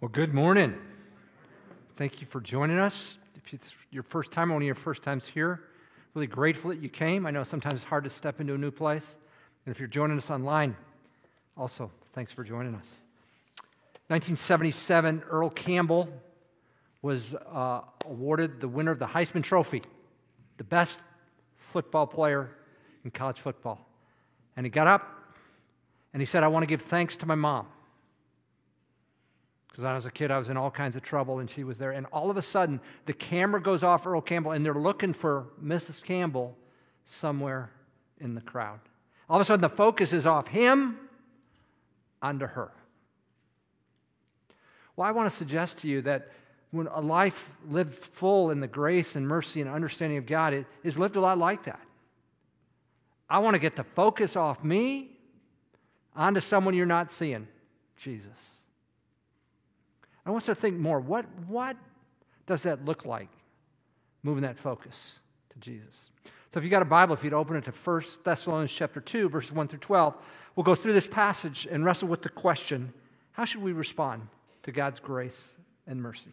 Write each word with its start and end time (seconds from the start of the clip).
Well, 0.00 0.08
good 0.08 0.32
morning. 0.32 0.78
Thank 1.94 2.22
you 2.22 2.26
for 2.26 2.40
joining 2.40 2.78
us. 2.78 3.18
If 3.36 3.52
it's 3.52 3.74
your 3.90 4.02
first 4.02 4.32
time, 4.32 4.48
one 4.48 4.62
of 4.62 4.66
your 4.66 4.74
first 4.74 5.02
times 5.02 5.26
here, 5.26 5.60
really 6.14 6.26
grateful 6.26 6.70
that 6.70 6.80
you 6.80 6.88
came. 6.88 7.26
I 7.26 7.30
know 7.30 7.42
sometimes 7.42 7.74
it's 7.74 7.84
hard 7.84 8.04
to 8.04 8.10
step 8.10 8.40
into 8.40 8.54
a 8.54 8.56
new 8.56 8.70
place. 8.70 9.18
And 9.66 9.74
if 9.74 9.78
you're 9.78 9.88
joining 9.88 10.16
us 10.16 10.30
online, 10.30 10.74
also, 11.54 11.90
thanks 12.14 12.32
for 12.32 12.44
joining 12.44 12.74
us. 12.76 13.02
1977, 14.06 15.22
Earl 15.28 15.50
Campbell 15.50 16.08
was 17.02 17.34
uh, 17.34 17.82
awarded 18.06 18.62
the 18.62 18.68
winner 18.68 18.92
of 18.92 19.00
the 19.00 19.08
Heisman 19.08 19.42
Trophy, 19.42 19.82
the 20.56 20.64
best 20.64 20.98
football 21.58 22.06
player 22.06 22.56
in 23.04 23.10
college 23.10 23.38
football. 23.38 23.86
And 24.56 24.64
he 24.64 24.70
got 24.70 24.86
up 24.86 25.34
and 26.14 26.22
he 26.22 26.26
said, 26.26 26.42
I 26.42 26.48
want 26.48 26.62
to 26.62 26.66
give 26.66 26.80
thanks 26.80 27.18
to 27.18 27.26
my 27.26 27.34
mom 27.34 27.66
because 29.80 29.86
when 29.86 29.92
I 29.92 29.96
was 29.96 30.04
a 30.04 30.10
kid, 30.10 30.30
I 30.30 30.36
was 30.36 30.50
in 30.50 30.58
all 30.58 30.70
kinds 30.70 30.94
of 30.94 31.02
trouble, 31.02 31.38
and 31.38 31.48
she 31.48 31.64
was 31.64 31.78
there. 31.78 31.90
And 31.90 32.06
all 32.12 32.30
of 32.30 32.36
a 32.36 32.42
sudden, 32.42 32.82
the 33.06 33.14
camera 33.14 33.62
goes 33.62 33.82
off 33.82 34.06
Earl 34.06 34.20
Campbell, 34.20 34.50
and 34.50 34.64
they're 34.64 34.74
looking 34.74 35.14
for 35.14 35.46
Mrs. 35.62 36.02
Campbell 36.04 36.54
somewhere 37.06 37.70
in 38.18 38.34
the 38.34 38.42
crowd. 38.42 38.80
All 39.26 39.36
of 39.36 39.40
a 39.40 39.44
sudden, 39.46 39.62
the 39.62 39.70
focus 39.70 40.12
is 40.12 40.26
off 40.26 40.48
him 40.48 40.98
onto 42.20 42.44
her. 42.44 42.70
Well, 44.96 45.08
I 45.08 45.12
want 45.12 45.30
to 45.30 45.34
suggest 45.34 45.78
to 45.78 45.88
you 45.88 46.02
that 46.02 46.28
when 46.72 46.86
a 46.88 47.00
life 47.00 47.56
lived 47.66 47.94
full 47.94 48.50
in 48.50 48.60
the 48.60 48.68
grace 48.68 49.16
and 49.16 49.26
mercy 49.26 49.62
and 49.62 49.70
understanding 49.70 50.18
of 50.18 50.26
God 50.26 50.52
it 50.52 50.66
is 50.84 50.98
lived 50.98 51.16
a 51.16 51.22
lot 51.22 51.38
like 51.38 51.62
that. 51.62 51.80
I 53.30 53.38
want 53.38 53.54
to 53.54 53.60
get 53.60 53.76
the 53.76 53.84
focus 53.84 54.36
off 54.36 54.62
me 54.62 55.16
onto 56.14 56.40
someone 56.40 56.74
you're 56.74 56.84
not 56.84 57.10
seeing, 57.10 57.48
Jesus. 57.96 58.59
I 60.24 60.30
want 60.30 60.42
us 60.42 60.46
to 60.46 60.54
think 60.54 60.78
more 60.78 61.00
what, 61.00 61.26
what 61.46 61.76
does 62.46 62.62
that 62.64 62.84
look 62.84 63.04
like, 63.04 63.28
moving 64.22 64.42
that 64.42 64.58
focus 64.58 65.18
to 65.50 65.58
Jesus? 65.58 66.10
So 66.52 66.58
if 66.58 66.64
you 66.64 66.70
got 66.70 66.82
a 66.82 66.86
Bible, 66.86 67.14
if 67.14 67.22
you'd 67.22 67.32
open 67.32 67.56
it 67.56 67.64
to 67.64 67.70
1 67.70 68.02
Thessalonians 68.24 68.72
chapter 68.72 69.00
2, 69.00 69.28
verses 69.28 69.52
1 69.52 69.68
through 69.68 69.78
12, 69.78 70.14
we'll 70.56 70.64
go 70.64 70.74
through 70.74 70.94
this 70.94 71.06
passage 71.06 71.66
and 71.70 71.84
wrestle 71.84 72.08
with 72.08 72.22
the 72.22 72.28
question, 72.28 72.92
how 73.32 73.44
should 73.44 73.62
we 73.62 73.72
respond 73.72 74.28
to 74.64 74.72
God's 74.72 74.98
grace 74.98 75.56
and 75.86 76.02
mercy? 76.02 76.32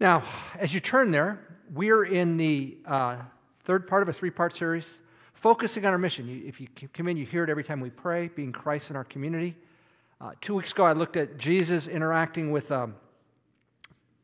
Now, 0.00 0.22
as 0.56 0.72
you 0.72 0.78
turn 0.78 1.10
there, 1.10 1.40
we're 1.74 2.04
in 2.04 2.36
the 2.36 2.78
uh, 2.86 3.16
third 3.64 3.88
part 3.88 4.02
of 4.02 4.08
a 4.08 4.12
three 4.12 4.30
part 4.30 4.54
series 4.54 5.00
focusing 5.34 5.84
on 5.84 5.92
our 5.92 5.98
mission. 5.98 6.28
You, 6.28 6.42
if 6.46 6.60
you 6.60 6.68
come 6.92 7.08
in, 7.08 7.16
you 7.16 7.26
hear 7.26 7.42
it 7.42 7.50
every 7.50 7.64
time 7.64 7.80
we 7.80 7.90
pray, 7.90 8.28
being 8.28 8.52
Christ 8.52 8.90
in 8.90 8.96
our 8.96 9.04
community. 9.04 9.56
Uh, 10.20 10.32
two 10.40 10.54
weeks 10.54 10.72
ago, 10.72 10.84
I 10.84 10.94
looked 10.94 11.16
at 11.16 11.38
Jesus 11.38 11.86
interacting 11.86 12.50
with, 12.50 12.72
um, 12.72 12.96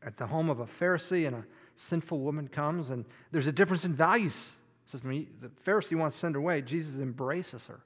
at 0.03 0.17
the 0.17 0.27
home 0.27 0.49
of 0.49 0.59
a 0.59 0.65
Pharisee, 0.65 1.25
and 1.25 1.37
a 1.37 1.45
sinful 1.75 2.19
woman 2.19 2.49
comes, 2.49 2.89
and 2.89 3.05
there's 3.31 3.47
a 3.47 3.51
difference 3.51 3.85
in 3.85 3.93
values. 3.93 4.51
Says, 4.85 5.01
the 5.01 5.27
Pharisee 5.63 5.97
wants 5.97 6.15
to 6.15 6.19
send 6.19 6.35
her 6.35 6.41
away, 6.41 6.61
Jesus 6.61 6.99
embraces 6.99 7.67
her. 7.67 7.79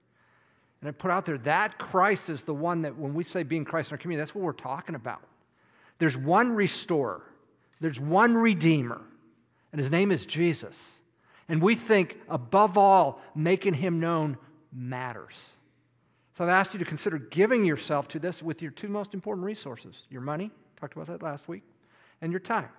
And 0.81 0.89
I 0.89 0.91
put 0.91 1.11
out 1.11 1.25
there 1.25 1.37
that 1.39 1.77
Christ 1.77 2.29
is 2.29 2.45
the 2.45 2.53
one 2.53 2.81
that, 2.81 2.97
when 2.97 3.13
we 3.13 3.23
say 3.23 3.43
being 3.43 3.63
Christ 3.63 3.91
in 3.91 3.95
our 3.95 3.97
community, 3.99 4.21
that's 4.21 4.33
what 4.33 4.43
we're 4.43 4.53
talking 4.53 4.95
about. 4.95 5.21
There's 5.99 6.17
one 6.17 6.51
restorer, 6.53 7.21
there's 7.79 7.99
one 7.99 8.35
redeemer, 8.35 9.01
and 9.71 9.79
his 9.79 9.91
name 9.91 10.11
is 10.11 10.25
Jesus. 10.25 11.01
And 11.47 11.61
we 11.61 11.75
think, 11.75 12.17
above 12.27 12.77
all, 12.77 13.21
making 13.35 13.75
him 13.75 13.99
known 13.99 14.37
matters. 14.73 15.49
So 16.39 16.45
I've 16.45 16.51
asked 16.51 16.71
you 16.71 16.79
to 16.79 16.85
consider 16.85 17.17
giving 17.17 17.65
yourself 17.65 18.07
to 18.07 18.17
this 18.17 18.41
with 18.41 18.61
your 18.61 18.71
two 18.71 18.87
most 18.87 19.13
important 19.13 19.45
resources 19.45 20.03
your 20.09 20.21
money, 20.21 20.51
talked 20.79 20.93
about 20.93 21.07
that 21.07 21.21
last 21.21 21.49
week, 21.49 21.63
and 22.21 22.31
your 22.31 22.39
time. 22.39 22.69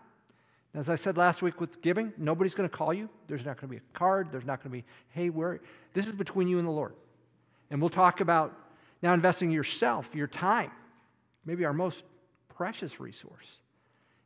As 0.73 0.89
I 0.89 0.95
said 0.95 1.19
last 1.19 1.43
week 1.43 1.61
with 1.61 1.83
giving, 1.83 2.15
nobody's 2.17 2.55
going 2.55 2.67
to 2.67 2.75
call 2.75 2.95
you. 2.95 3.11
There's 3.27 3.45
not 3.45 3.59
going 3.59 3.69
to 3.69 3.73
be 3.73 3.77
a 3.77 3.99
card. 3.99 4.33
There's 4.33 4.47
not 4.47 4.63
going 4.63 4.71
to 4.71 4.79
be, 4.79 4.85
hey, 5.11 5.29
where? 5.29 5.61
This 5.93 6.07
is 6.07 6.15
between 6.15 6.49
you 6.49 6.59
and 6.59 6.67
the 6.67 6.73
Lord. 6.73 6.95
And 7.71 7.83
we'll 7.83 7.91
talk 7.91 8.23
about 8.23 8.57
now 9.03 9.13
investing 9.13 9.51
yourself, 9.51 10.15
your 10.15 10.27
time, 10.27 10.71
maybe 11.45 11.67
our 11.67 11.75
most 11.75 12.07
precious 12.49 12.99
resource, 12.99 13.61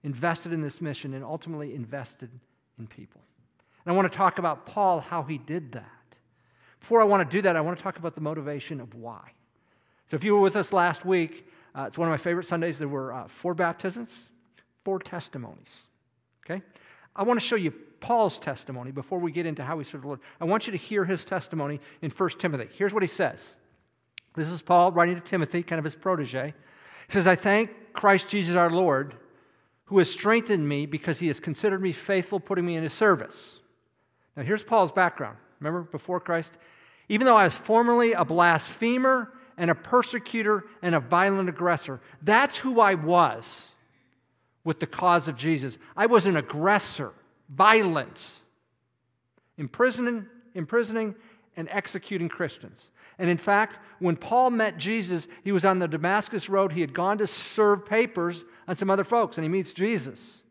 invested 0.05 0.53
in 0.53 0.61
this 0.61 0.81
mission 0.81 1.13
and 1.13 1.25
ultimately 1.25 1.75
invested 1.75 2.31
in 2.79 2.87
people. 2.87 3.21
And 3.85 3.93
I 3.93 3.97
want 3.97 4.13
to 4.13 4.17
talk 4.17 4.39
about 4.39 4.65
Paul, 4.65 5.01
how 5.01 5.25
he 5.25 5.39
did 5.39 5.73
that. 5.73 5.91
Before 6.85 7.01
I 7.01 7.05
want 7.05 7.31
to 7.31 7.35
do 7.35 7.41
that, 7.41 7.57
I 7.57 7.63
want 7.63 7.79
to 7.79 7.83
talk 7.83 7.97
about 7.97 8.15
the 8.15 8.21
motivation 8.21 8.79
of 8.79 8.95
why. 8.95 9.33
So, 10.11 10.17
if 10.17 10.23
you 10.23 10.35
were 10.35 10.43
with 10.43 10.55
us 10.55 10.71
last 10.71 11.07
week, 11.07 11.49
uh, 11.75 11.85
it's 11.89 11.97
one 11.97 12.07
of 12.07 12.13
my 12.13 12.19
favorite 12.19 12.45
Sundays. 12.45 12.79
There 12.79 12.87
were 12.87 13.11
uh, 13.11 13.27
four 13.27 13.55
baptisms, 13.55 14.29
four 14.85 14.99
testimonies. 14.99 15.89
Okay? 16.45 16.61
I 17.17 17.23
want 17.23 17.41
to 17.41 17.47
show 17.47 17.57
you 17.57 17.71
Paul's 18.01 18.39
testimony 18.39 18.93
before 18.93 19.19
we 19.19 19.33
get 19.33 19.47
into 19.47 19.65
how 19.65 19.79
he 19.79 19.85
served 19.87 20.05
the 20.05 20.09
Lord. 20.09 20.21
I 20.39 20.45
want 20.45 20.67
you 20.67 20.73
to 20.73 20.77
hear 20.77 21.07
his 21.07 21.25
testimony 21.25 21.81
in 22.03 22.11
1 22.11 22.29
Timothy. 22.39 22.69
Here's 22.75 22.93
what 22.93 23.03
he 23.03 23.09
says. 23.09 23.57
This 24.35 24.51
is 24.51 24.61
Paul 24.61 24.93
writing 24.93 25.15
to 25.15 25.23
Timothy, 25.23 25.63
kind 25.63 25.79
of 25.79 25.85
his 25.87 25.95
protege. 25.95 26.53
He 27.07 27.13
says, 27.15 27.27
I 27.27 27.35
thank 27.35 27.95
Christ 27.95 28.29
Jesus 28.29 28.57
our 28.57 28.69
Lord, 28.69 29.15
who 29.87 29.97
has 30.01 30.13
strengthened 30.13 30.69
me 30.69 30.85
because 30.85 31.21
he 31.21 31.29
has 31.29 31.41
considered 31.41 31.81
me 31.81 31.93
faithful, 31.93 32.41
putting 32.41 32.67
me 32.67 32.77
in 32.77 32.83
his 32.83 32.93
service. 32.93 33.61
Now, 34.37 34.43
here's 34.43 34.63
Paul's 34.63 34.93
background. 34.93 35.39
Remember, 35.65 35.89
before 35.91 36.21
Christ? 36.21 36.53
Even 37.09 37.27
though 37.27 37.37
I 37.37 37.45
was 37.45 37.55
formerly 37.55 38.13
a 38.13 38.25
blasphemer 38.25 39.33
and 39.57 39.71
a 39.71 39.75
persecutor 39.75 40.65
and 40.83 40.95
a 40.95 41.01
violent 41.01 41.49
aggressor, 41.49 42.01
that's 42.23 42.59
who 42.59 42.81
I 42.81 42.95
was 42.95 43.73
with 44.63 44.81
the 44.81 44.87
cause 44.87 45.29
of 45.29 45.37
Jesus. 45.37 45.79
I 45.97 46.07
was 46.07 46.27
an 46.27 46.37
aggressor, 46.37 47.13
violent, 47.49 48.41
imprisoning, 49.57 50.27
imprisoning 50.55 51.15
and 51.57 51.69
executing 51.71 52.29
Christians. 52.29 52.91
And 53.19 53.31
in 53.31 53.37
fact, 53.37 53.79
when 54.01 54.17
Paul 54.17 54.51
met 54.51 54.77
Jesus, 54.79 55.29
he 55.45 55.53
was 55.53 55.65
on 55.65 55.79
the 55.79 55.87
Damascus 55.87 56.49
Road. 56.49 56.73
He 56.73 56.81
had 56.81 56.93
gone 56.93 57.19
to 57.19 57.27
serve 57.27 57.87
papers 57.87 58.45
on 58.67 58.77
some 58.77 58.91
other 58.91 59.05
folks, 59.05 59.39
and 59.39 59.45
he 59.45 59.49
meets 59.49 59.73
Jesus. 59.73 60.45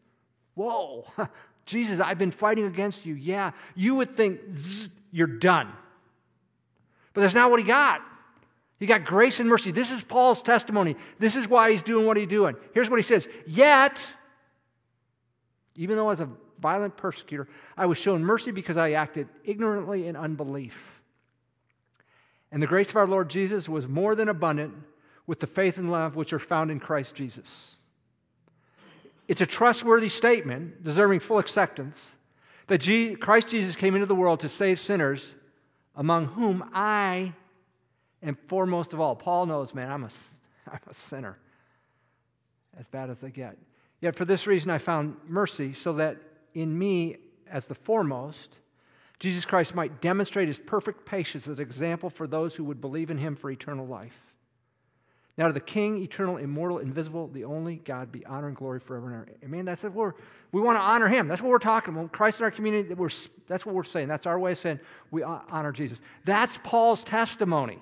Whoa, 0.56 1.06
Jesus, 1.66 2.00
I've 2.00 2.18
been 2.18 2.32
fighting 2.32 2.66
against 2.66 3.06
you. 3.06 3.16
Yeah, 3.16 3.52
you 3.76 3.96
would 3.96 4.16
think 4.16 4.40
you're 5.14 5.28
done. 5.28 5.72
But 7.14 7.22
that's 7.22 7.36
not 7.36 7.52
what 7.52 7.60
he 7.60 7.66
got. 7.66 8.02
He 8.80 8.88
got 8.88 9.06
grace 9.06 9.40
and 9.40 9.48
mercy. 9.48 9.72
This 9.72 9.92
is 9.92 10.04
Paul's 10.04 10.42
testimony. 10.42 10.98
This 11.20 11.38
is 11.38 11.48
why 11.48 11.72
he's 11.72 11.84
doing 11.84 12.06
what 12.06 12.18
he's 12.18 12.28
doing. 12.28 12.58
Here's 12.74 12.90
what 12.90 12.98
he 12.98 13.04
says 13.04 13.30
Yet, 13.48 14.14
even 15.76 15.96
though 15.96 16.08
I 16.08 16.10
was 16.10 16.20
a 16.20 16.30
violent 16.60 16.98
persecutor, 16.98 17.48
I 17.78 17.86
was 17.86 17.98
shown 17.98 18.24
mercy 18.26 18.52
because 18.52 18.76
I 18.76 18.94
acted 18.94 19.30
ignorantly 19.46 20.08
in 20.08 20.18
unbelief. 20.18 21.02
And 22.52 22.62
the 22.62 22.68
grace 22.68 22.90
of 22.90 22.96
our 22.98 23.08
Lord 23.08 23.30
Jesus 23.30 23.70
was 23.70 23.88
more 23.88 24.16
than 24.16 24.28
abundant 24.28 24.74
with 25.28 25.40
the 25.40 25.48
faith 25.48 25.78
and 25.78 25.92
love 25.92 26.16
which 26.16 26.34
are 26.34 26.40
found 26.40 26.72
in 26.72 26.80
Christ 26.80 27.16
Jesus. 27.16 27.78
It's 29.28 29.42
a 29.42 29.46
trustworthy 29.46 30.10
statement, 30.10 30.84
deserving 30.84 31.22
full 31.22 31.40
acceptance, 31.40 32.18
that 32.74 33.18
Christ 33.20 33.50
Jesus 33.50 33.76
came 33.76 33.94
into 33.94 34.08
the 34.08 34.16
world 34.16 34.40
to 34.40 34.50
save 34.50 34.80
sinners, 34.80 35.36
among 35.96 36.26
whom 36.26 36.68
I 36.74 37.34
am 38.24 38.36
foremost 38.48 38.94
of 38.94 39.00
all. 39.00 39.16
Paul 39.16 39.46
knows, 39.46 39.76
man, 39.76 39.92
I'm 39.92 40.04
a, 40.04 40.10
I'm 40.72 40.80
a 40.88 40.94
sinner, 40.94 41.38
as 42.76 42.88
bad 42.88 43.12
as 43.12 43.22
they 43.22 43.30
get. 43.30 43.58
Yet 44.02 44.16
for 44.16 44.26
this 44.26 44.48
reason 44.48 44.72
I 44.72 44.80
found 44.80 45.18
mercy, 45.28 45.74
so 45.74 45.94
that 45.94 46.18
in 46.56 46.76
me, 46.76 47.18
as 47.48 47.68
the 47.68 47.76
foremost, 47.76 48.58
Jesus 49.20 49.46
Christ 49.46 49.76
might 49.76 50.02
demonstrate 50.02 50.48
his 50.48 50.58
perfect 50.58 51.06
patience 51.06 51.48
as 51.48 51.60
an 51.60 51.64
example 51.64 52.10
for 52.10 52.26
those 52.26 52.56
who 52.56 52.64
would 52.64 52.82
believe 52.82 53.12
in 53.12 53.20
him 53.20 53.36
for 53.36 53.52
eternal 53.52 53.86
life. 53.86 54.33
Now 55.38 55.48
to 55.48 55.54
the 55.54 55.60
King, 55.60 55.98
eternal, 55.98 56.38
immortal, 56.38 56.78
invisible, 56.78 57.28
the 57.28 57.46
only 57.46 57.78
God, 57.78 58.12
be 58.12 58.26
honor 58.26 58.48
and 58.48 58.56
glory 58.56 58.80
forever 58.80 59.08
and 59.08 59.16
ever. 59.16 59.38
Amen. 59.44 59.66
That's 59.66 59.84
what 59.84 59.94
we're, 59.94 60.14
we 60.52 60.62
want 60.62 60.78
to 60.78 60.82
honor 60.82 61.08
Him. 61.08 61.28
That's 61.28 61.42
what 61.42 61.50
we're 61.50 61.58
talking 61.58 61.96
about. 61.96 62.12
Christ 62.12 62.40
in 62.40 62.46
our 62.46 62.52
community, 62.52 62.94
we're, 62.94 63.10
that's 63.48 63.66
what 63.66 63.74
we're 63.74 63.84
saying. 63.84 64.08
That's 64.08 64.28
our 64.28 64.38
way 64.38 64.52
of 64.52 64.58
saying 64.58 64.80
we 65.10 65.24
honor 65.24 65.72
Jesus. 65.72 66.02
That's 66.24 66.60
Paul's 66.64 67.04
testimony. 67.04 67.80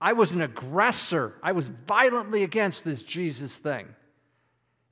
I 0.00 0.12
was 0.12 0.32
an 0.32 0.42
aggressor. 0.42 1.34
I 1.42 1.52
was 1.52 1.68
violently 1.68 2.42
against 2.42 2.84
this 2.84 3.02
Jesus 3.02 3.56
thing. 3.56 3.86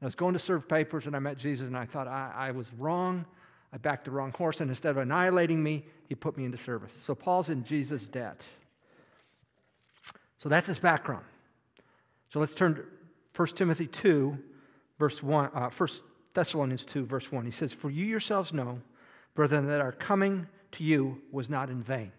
I 0.00 0.04
was 0.04 0.14
going 0.14 0.34
to 0.34 0.38
serve 0.38 0.68
papers 0.68 1.06
and 1.06 1.16
I 1.16 1.18
met 1.18 1.38
Jesus 1.38 1.66
and 1.66 1.76
I 1.76 1.86
thought 1.86 2.06
I, 2.06 2.32
I 2.34 2.50
was 2.52 2.72
wrong. 2.74 3.26
I 3.74 3.76
backed 3.78 4.04
the 4.04 4.12
wrong 4.12 4.30
horse, 4.30 4.60
and 4.60 4.70
instead 4.70 4.90
of 4.90 4.98
annihilating 4.98 5.60
me, 5.60 5.84
he 6.08 6.14
put 6.14 6.36
me 6.36 6.44
into 6.44 6.56
service. 6.56 6.92
So 6.92 7.16
Paul's 7.16 7.50
in 7.50 7.64
Jesus' 7.64 8.06
debt. 8.06 8.46
So 10.44 10.50
that's 10.50 10.66
his 10.66 10.76
background. 10.76 11.24
So 12.28 12.38
let's 12.38 12.52
turn 12.52 12.74
to 12.74 12.84
1 13.34 13.48
Timothy 13.56 13.86
2, 13.86 14.38
verse 14.98 15.22
1, 15.22 15.50
uh, 15.54 15.70
1 15.70 15.88
Thessalonians 16.34 16.84
2, 16.84 17.06
verse 17.06 17.32
1. 17.32 17.46
He 17.46 17.50
says, 17.50 17.72
For 17.72 17.90
you 17.90 18.04
yourselves 18.04 18.52
know, 18.52 18.82
brethren, 19.34 19.66
that 19.68 19.80
our 19.80 19.90
coming 19.90 20.46
to 20.72 20.84
you 20.84 21.22
was 21.32 21.48
not 21.48 21.70
in 21.70 21.82
vain. 21.82 22.12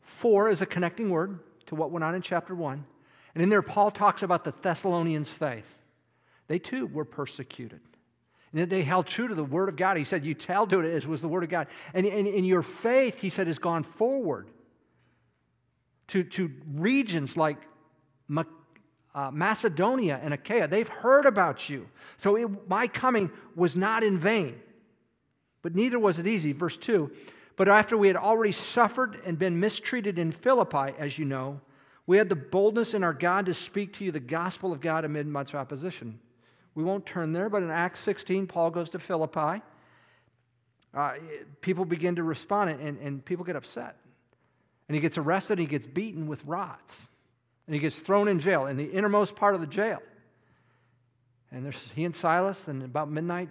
For 0.00 0.48
is 0.48 0.60
a 0.60 0.66
connecting 0.66 1.10
word 1.10 1.38
to 1.66 1.76
what 1.76 1.92
went 1.92 2.02
on 2.02 2.16
in 2.16 2.22
chapter 2.22 2.56
1. 2.56 2.84
And 3.36 3.42
in 3.44 3.50
there, 3.50 3.62
Paul 3.62 3.92
talks 3.92 4.24
about 4.24 4.42
the 4.42 4.52
Thessalonians' 4.62 5.28
faith. 5.28 5.78
They 6.48 6.58
too 6.58 6.88
were 6.88 7.04
persecuted. 7.04 7.82
And 8.52 8.68
they 8.68 8.82
held 8.82 9.06
true 9.06 9.28
to 9.28 9.34
the 9.36 9.44
Word 9.44 9.68
of 9.68 9.76
God. 9.76 9.96
He 9.96 10.02
said, 10.02 10.24
You 10.24 10.34
tell 10.34 10.66
to 10.66 10.80
it 10.80 10.92
as 10.92 11.06
was 11.06 11.22
the 11.22 11.28
Word 11.28 11.44
of 11.44 11.50
God. 11.50 11.68
And, 11.94 12.04
and, 12.04 12.26
and 12.26 12.44
your 12.44 12.62
faith, 12.62 13.20
he 13.20 13.30
said, 13.30 13.46
has 13.46 13.60
gone 13.60 13.84
forward 13.84 14.48
to, 16.10 16.24
to 16.24 16.52
regions 16.74 17.36
like 17.36 17.58
uh, 19.14 19.30
Macedonia 19.32 20.20
and 20.22 20.32
Achaia. 20.32 20.68
They've 20.68 20.88
heard 20.88 21.26
about 21.26 21.68
you. 21.68 21.88
So 22.18 22.36
it, 22.36 22.68
my 22.68 22.86
coming 22.86 23.30
was 23.54 23.76
not 23.76 24.02
in 24.02 24.18
vain, 24.18 24.60
but 25.62 25.74
neither 25.74 25.98
was 25.98 26.18
it 26.18 26.26
easy. 26.26 26.52
Verse 26.52 26.76
2 26.76 27.10
But 27.56 27.68
after 27.68 27.96
we 27.96 28.06
had 28.06 28.16
already 28.16 28.52
suffered 28.52 29.20
and 29.26 29.38
been 29.38 29.58
mistreated 29.58 30.18
in 30.18 30.32
Philippi, 30.32 30.94
as 30.98 31.18
you 31.18 31.24
know, 31.24 31.60
we 32.06 32.18
had 32.18 32.28
the 32.28 32.36
boldness 32.36 32.94
in 32.94 33.04
our 33.04 33.12
God 33.12 33.46
to 33.46 33.54
speak 33.54 33.92
to 33.94 34.04
you 34.04 34.12
the 34.12 34.20
gospel 34.20 34.72
of 34.72 34.80
God 34.80 35.04
amid 35.04 35.26
much 35.26 35.54
opposition. 35.54 36.18
We 36.74 36.84
won't 36.84 37.04
turn 37.04 37.32
there, 37.32 37.48
but 37.48 37.62
in 37.62 37.70
Acts 37.70 38.00
16, 38.00 38.46
Paul 38.46 38.70
goes 38.70 38.90
to 38.90 38.98
Philippi. 38.98 39.62
Uh, 40.92 41.12
people 41.60 41.84
begin 41.84 42.16
to 42.16 42.22
respond, 42.22 42.70
and, 42.70 42.98
and 42.98 43.24
people 43.24 43.44
get 43.44 43.54
upset. 43.54 43.96
And 44.90 44.96
he 44.96 45.00
gets 45.00 45.16
arrested, 45.16 45.52
and 45.52 45.60
he 45.60 45.66
gets 45.68 45.86
beaten 45.86 46.26
with 46.26 46.44
rods. 46.46 47.08
And 47.68 47.74
he 47.76 47.80
gets 47.80 48.00
thrown 48.00 48.26
in 48.26 48.40
jail, 48.40 48.66
in 48.66 48.76
the 48.76 48.86
innermost 48.86 49.36
part 49.36 49.54
of 49.54 49.60
the 49.60 49.66
jail. 49.68 50.02
And 51.52 51.64
there's 51.64 51.80
he 51.94 52.04
and 52.04 52.12
Silas, 52.12 52.66
and 52.66 52.82
about 52.82 53.08
midnight, 53.08 53.50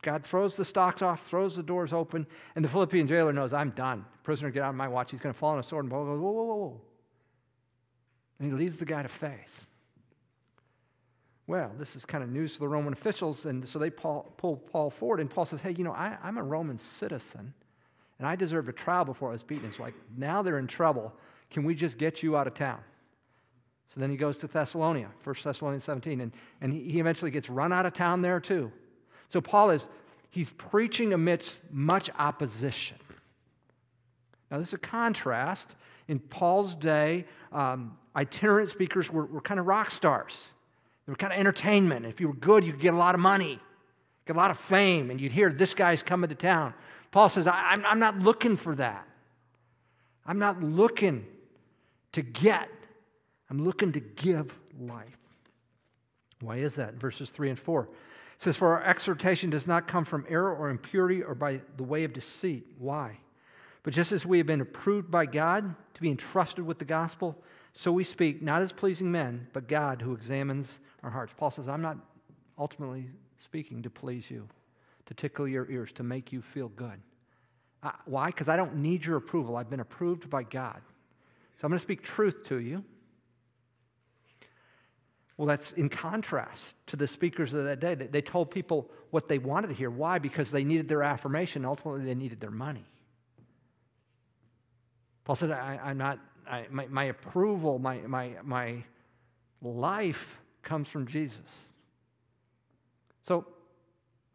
God 0.00 0.24
throws 0.24 0.56
the 0.56 0.64
stocks 0.64 1.02
off, 1.02 1.26
throws 1.26 1.56
the 1.56 1.62
doors 1.62 1.92
open, 1.92 2.26
and 2.54 2.64
the 2.64 2.70
Philippian 2.70 3.06
jailer 3.06 3.34
knows, 3.34 3.52
I'm 3.52 3.68
done. 3.68 4.06
Prisoner, 4.22 4.50
get 4.50 4.62
out 4.62 4.70
of 4.70 4.76
my 4.76 4.88
watch. 4.88 5.10
He's 5.10 5.20
going 5.20 5.34
to 5.34 5.38
fall 5.38 5.50
on 5.50 5.58
a 5.58 5.62
sword. 5.62 5.84
And 5.84 5.92
Paul 5.92 6.06
goes, 6.06 6.20
whoa, 6.20 6.30
whoa, 6.30 6.44
whoa, 6.44 6.54
whoa. 6.54 6.80
And 8.38 8.50
he 8.50 8.56
leads 8.56 8.78
the 8.78 8.86
guy 8.86 9.02
to 9.02 9.08
faith. 9.08 9.68
Well, 11.46 11.70
this 11.78 11.96
is 11.96 12.06
kind 12.06 12.24
of 12.24 12.30
news 12.30 12.54
to 12.54 12.60
the 12.60 12.68
Roman 12.68 12.94
officials, 12.94 13.44
and 13.44 13.68
so 13.68 13.78
they 13.78 13.90
pull, 13.90 14.32
pull 14.38 14.56
Paul 14.56 14.88
forward, 14.88 15.20
and 15.20 15.28
Paul 15.28 15.44
says, 15.44 15.60
Hey, 15.60 15.72
you 15.72 15.84
know, 15.84 15.92
I, 15.92 16.16
I'm 16.22 16.38
a 16.38 16.42
Roman 16.42 16.78
citizen, 16.78 17.52
and 18.18 18.26
I 18.26 18.36
deserve 18.36 18.68
a 18.68 18.72
trial 18.72 19.04
before 19.04 19.30
I 19.30 19.32
was 19.32 19.42
beaten. 19.42 19.66
It's 19.66 19.80
like, 19.80 19.94
now 20.16 20.42
they're 20.42 20.58
in 20.58 20.66
trouble. 20.66 21.12
Can 21.50 21.64
we 21.64 21.74
just 21.74 21.98
get 21.98 22.22
you 22.22 22.36
out 22.36 22.46
of 22.46 22.54
town? 22.54 22.80
So 23.94 24.00
then 24.00 24.10
he 24.10 24.16
goes 24.16 24.38
to 24.38 24.46
Thessalonica, 24.46 25.10
1 25.22 25.36
Thessalonians 25.42 25.84
17, 25.84 26.20
and, 26.20 26.32
and 26.60 26.72
he, 26.72 26.82
he 26.90 27.00
eventually 27.00 27.30
gets 27.30 27.48
run 27.48 27.72
out 27.72 27.86
of 27.86 27.94
town 27.94 28.22
there 28.22 28.40
too. 28.40 28.72
So 29.28 29.40
Paul 29.40 29.70
is, 29.70 29.88
he's 30.30 30.50
preaching 30.50 31.12
amidst 31.12 31.60
much 31.70 32.10
opposition. 32.18 32.98
Now, 34.50 34.58
this 34.58 34.68
is 34.68 34.74
a 34.74 34.78
contrast. 34.78 35.74
In 36.08 36.20
Paul's 36.20 36.76
day, 36.76 37.24
um, 37.52 37.96
itinerant 38.14 38.68
speakers 38.68 39.10
were, 39.10 39.26
were 39.26 39.40
kind 39.40 39.58
of 39.58 39.66
rock 39.66 39.90
stars. 39.90 40.50
They 41.06 41.12
were 41.12 41.16
kind 41.16 41.32
of 41.32 41.38
entertainment. 41.38 42.06
If 42.06 42.20
you 42.20 42.28
were 42.28 42.34
good, 42.34 42.64
you'd 42.64 42.78
get 42.78 42.94
a 42.94 42.96
lot 42.96 43.14
of 43.14 43.20
money, 43.20 43.60
get 44.26 44.36
a 44.36 44.38
lot 44.38 44.50
of 44.50 44.58
fame, 44.58 45.10
and 45.10 45.20
you'd 45.20 45.32
hear 45.32 45.50
this 45.50 45.74
guy's 45.74 46.02
coming 46.02 46.28
to 46.28 46.36
town. 46.36 46.74
Paul 47.10 47.28
says, 47.28 47.46
I'm, 47.46 47.84
I'm 47.84 47.98
not 47.98 48.18
looking 48.18 48.56
for 48.56 48.74
that. 48.74 49.06
I'm 50.26 50.38
not 50.38 50.62
looking 50.62 51.26
to 52.12 52.22
get, 52.22 52.68
I'm 53.50 53.64
looking 53.64 53.92
to 53.92 54.00
give 54.00 54.58
life. 54.78 55.18
Why 56.40 56.56
is 56.56 56.74
that? 56.76 56.94
Verses 56.94 57.30
3 57.30 57.50
and 57.50 57.58
4. 57.58 57.82
It 57.82 58.42
says, 58.42 58.56
For 58.56 58.76
our 58.76 58.82
exhortation 58.82 59.50
does 59.50 59.66
not 59.66 59.88
come 59.88 60.04
from 60.04 60.26
error 60.28 60.54
or 60.54 60.68
impurity 60.68 61.22
or 61.22 61.34
by 61.34 61.62
the 61.76 61.82
way 61.82 62.04
of 62.04 62.12
deceit. 62.12 62.66
Why? 62.78 63.18
But 63.82 63.94
just 63.94 64.12
as 64.12 64.26
we 64.26 64.38
have 64.38 64.46
been 64.46 64.60
approved 64.60 65.10
by 65.10 65.26
God 65.26 65.74
to 65.94 66.00
be 66.00 66.10
entrusted 66.10 66.66
with 66.66 66.78
the 66.78 66.84
gospel, 66.84 67.40
so 67.72 67.92
we 67.92 68.04
speak, 68.04 68.42
not 68.42 68.62
as 68.62 68.72
pleasing 68.72 69.12
men, 69.12 69.46
but 69.52 69.68
God 69.68 70.02
who 70.02 70.12
examines 70.12 70.78
our 71.02 71.10
hearts. 71.10 71.32
Paul 71.36 71.50
says, 71.50 71.68
I'm 71.68 71.82
not 71.82 71.98
ultimately 72.58 73.10
speaking 73.38 73.82
to 73.82 73.90
please 73.90 74.30
you, 74.30 74.48
to 75.06 75.14
tickle 75.14 75.46
your 75.48 75.70
ears, 75.70 75.92
to 75.94 76.02
make 76.02 76.32
you 76.32 76.42
feel 76.42 76.68
good. 76.68 77.00
Uh, 77.82 77.92
why? 78.04 78.26
Because 78.26 78.48
I 78.48 78.56
don't 78.56 78.76
need 78.76 79.04
your 79.04 79.16
approval. 79.16 79.56
I've 79.56 79.70
been 79.70 79.80
approved 79.80 80.28
by 80.28 80.42
God. 80.42 80.80
So 81.58 81.64
I'm 81.64 81.70
going 81.70 81.78
to 81.78 81.82
speak 81.82 82.02
truth 82.02 82.44
to 82.48 82.58
you. 82.58 82.84
Well, 85.36 85.46
that's 85.46 85.72
in 85.72 85.88
contrast 85.88 86.74
to 86.88 86.96
the 86.96 87.06
speakers 87.06 87.52
of 87.52 87.64
that 87.64 87.78
day. 87.78 87.94
They 87.94 88.22
told 88.22 88.50
people 88.50 88.90
what 89.10 89.28
they 89.28 89.38
wanted 89.38 89.68
to 89.68 89.74
hear. 89.74 89.90
Why? 89.90 90.18
Because 90.18 90.50
they 90.50 90.64
needed 90.64 90.88
their 90.88 91.02
affirmation. 91.02 91.64
Ultimately, 91.64 92.04
they 92.04 92.14
needed 92.14 92.40
their 92.40 92.50
money. 92.50 92.86
Paul 95.24 95.36
said, 95.36 95.50
I, 95.50 95.90
am 95.90 95.98
not 95.98 96.20
I, 96.48 96.66
my, 96.70 96.86
my 96.86 97.04
approval, 97.04 97.78
my, 97.78 97.98
my, 98.06 98.32
my 98.42 98.84
life 99.60 100.40
comes 100.62 100.88
from 100.88 101.06
Jesus. 101.06 101.42
So, 103.22 103.46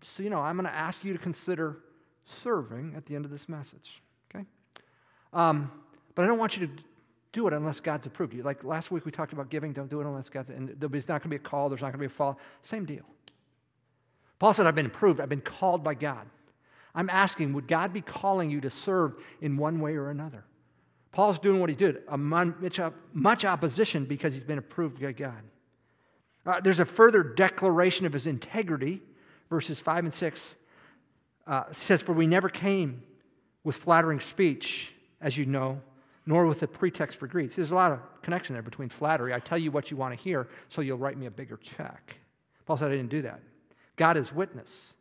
so 0.01 0.23
you 0.23 0.29
know, 0.29 0.39
I'm 0.39 0.55
going 0.55 0.65
to 0.65 0.75
ask 0.75 1.03
you 1.03 1.13
to 1.13 1.19
consider 1.19 1.77
serving 2.23 2.93
at 2.95 3.05
the 3.05 3.15
end 3.15 3.25
of 3.25 3.31
this 3.31 3.49
message, 3.49 4.01
okay? 4.33 4.45
Um, 5.33 5.71
but 6.15 6.23
I 6.23 6.27
don't 6.27 6.37
want 6.37 6.57
you 6.57 6.67
to 6.67 6.83
do 7.33 7.47
it 7.47 7.53
unless 7.53 7.79
God's 7.79 8.05
approved 8.05 8.33
you. 8.33 8.43
Like 8.43 8.63
last 8.63 8.91
week 8.91 9.05
we 9.05 9.11
talked 9.11 9.33
about 9.33 9.49
giving, 9.49 9.73
don't 9.73 9.89
do 9.89 10.01
it 10.01 10.05
unless 10.05 10.29
God's, 10.29 10.49
and 10.49 10.69
there's 10.77 11.07
not 11.07 11.21
going 11.21 11.23
to 11.23 11.29
be 11.29 11.35
a 11.37 11.39
call, 11.39 11.69
there's 11.69 11.81
not 11.81 11.87
going 11.87 11.93
to 11.93 11.99
be 11.99 12.05
a 12.05 12.09
fall. 12.09 12.37
Same 12.61 12.85
deal. 12.85 13.05
Paul 14.39 14.53
said, 14.53 14.65
I've 14.65 14.75
been 14.75 14.87
approved, 14.87 15.19
I've 15.21 15.29
been 15.29 15.41
called 15.41 15.83
by 15.83 15.93
God. 15.93 16.27
I'm 16.93 17.09
asking, 17.09 17.53
would 17.53 17.67
God 17.67 17.93
be 17.93 18.01
calling 18.01 18.49
you 18.49 18.59
to 18.61 18.69
serve 18.69 19.15
in 19.39 19.55
one 19.55 19.79
way 19.79 19.95
or 19.95 20.09
another? 20.09 20.43
Paul's 21.11 21.39
doing 21.39 21.59
what 21.59 21.69
he 21.69 21.75
did, 21.75 21.99
much 23.13 23.45
opposition 23.45 24.05
because 24.05 24.33
he's 24.33 24.43
been 24.43 24.57
approved 24.57 25.01
by 25.01 25.11
God. 25.11 25.43
Uh, 26.45 26.59
there's 26.59 26.79
a 26.79 26.85
further 26.85 27.21
declaration 27.21 28.05
of 28.05 28.13
his 28.13 28.27
integrity, 28.27 29.01
verses 29.51 29.79
5 29.79 30.05
and 30.05 30.13
6 30.13 30.55
uh, 31.45 31.63
says, 31.71 32.01
For 32.01 32.13
we 32.13 32.25
never 32.25 32.49
came 32.49 33.03
with 33.63 33.75
flattering 33.75 34.19
speech, 34.19 34.95
as 35.21 35.37
you 35.37 35.45
know, 35.45 35.81
nor 36.25 36.47
with 36.47 36.63
a 36.63 36.67
pretext 36.67 37.19
for 37.19 37.27
greed. 37.27 37.51
There's 37.51 37.69
a 37.69 37.75
lot 37.75 37.91
of 37.91 37.99
connection 38.23 38.53
there 38.53 38.63
between 38.63 38.89
flattery. 38.89 39.31
I 39.31 39.39
tell 39.39 39.59
you 39.59 39.69
what 39.69 39.91
you 39.91 39.97
want 39.97 40.17
to 40.17 40.23
hear, 40.23 40.47
so 40.69 40.81
you'll 40.81 40.97
write 40.97 41.17
me 41.17 41.27
a 41.27 41.31
bigger 41.31 41.57
check. 41.57 42.17
Paul 42.65 42.77
said, 42.77 42.91
I 42.91 42.95
didn't 42.95 43.11
do 43.11 43.21
that. 43.21 43.41
God 43.95 44.17
is 44.17 44.33
witness. 44.33 44.95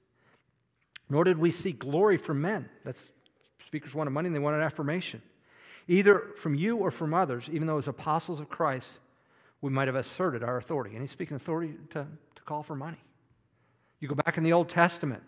Nor 1.09 1.25
did 1.25 1.39
we 1.39 1.51
seek 1.51 1.79
glory 1.79 2.19
from 2.19 2.43
men. 2.43 2.69
That's 2.85 3.11
speakers 3.67 3.95
wanted 3.95 4.11
money 4.11 4.27
and 4.27 4.35
they 4.35 4.41
wanted 4.41 4.61
affirmation 4.61 5.23
either 5.91 6.21
from 6.37 6.55
you 6.55 6.77
or 6.77 6.91
from 6.91 7.13
others, 7.13 7.51
even 7.53 7.67
though 7.67 7.79
as 7.79 7.89
apostles 7.89 8.39
of 8.39 8.49
Christ, 8.49 8.93
we 9.61 9.71
might 9.71 9.89
have 9.89 9.97
asserted 9.97 10.45
our 10.45 10.57
authority. 10.57 10.93
And 10.93 11.03
he's 11.03 11.11
speaking 11.11 11.37
authority 11.37 11.75
to, 11.91 12.07
to 12.37 12.43
call 12.43 12.63
for 12.63 12.77
money. 12.77 12.99
You 14.01 14.09
go 14.09 14.15
back 14.15 14.37
in 14.37 14.43
the 14.43 14.53
Old 14.53 14.69
Testament, 14.69 15.23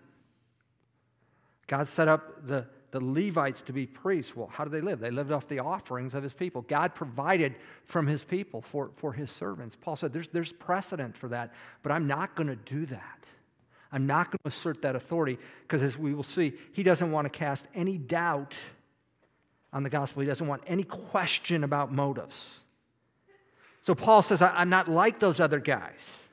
God 1.66 1.86
set 1.86 2.08
up 2.08 2.46
the, 2.46 2.66
the 2.90 3.00
Levites 3.02 3.62
to 3.62 3.72
be 3.72 3.86
priests. 3.86 4.34
Well, 4.34 4.48
how 4.52 4.64
did 4.64 4.72
they 4.72 4.80
live? 4.80 4.98
They 5.00 5.10
lived 5.10 5.30
off 5.30 5.46
the 5.46 5.60
offerings 5.60 6.14
of 6.14 6.22
his 6.22 6.32
people. 6.32 6.62
God 6.62 6.94
provided 6.94 7.54
from 7.84 8.06
his 8.06 8.24
people 8.24 8.60
for, 8.60 8.90
for 8.96 9.12
his 9.12 9.30
servants. 9.30 9.76
Paul 9.76 9.96
said, 9.96 10.12
there's, 10.12 10.28
there's 10.28 10.52
precedent 10.52 11.16
for 11.16 11.28
that, 11.28 11.52
but 11.82 11.92
I'm 11.92 12.06
not 12.06 12.34
going 12.34 12.48
to 12.48 12.56
do 12.56 12.86
that. 12.86 13.28
I'm 13.92 14.06
not 14.06 14.30
going 14.30 14.38
to 14.42 14.48
assert 14.48 14.82
that 14.82 14.96
authority 14.96 15.38
because, 15.62 15.82
as 15.82 15.98
we 15.98 16.14
will 16.14 16.22
see, 16.22 16.54
he 16.72 16.82
doesn't 16.82 17.12
want 17.12 17.26
to 17.26 17.30
cast 17.30 17.68
any 17.74 17.98
doubt 17.98 18.54
on 19.72 19.82
the 19.82 19.90
gospel. 19.90 20.22
He 20.22 20.28
doesn't 20.28 20.46
want 20.46 20.62
any 20.66 20.82
question 20.82 21.62
about 21.62 21.92
motives. 21.92 22.60
So 23.82 23.94
Paul 23.94 24.22
says, 24.22 24.40
I'm 24.40 24.70
not 24.70 24.88
like 24.88 25.20
those 25.20 25.40
other 25.40 25.58
guys. 25.58 26.28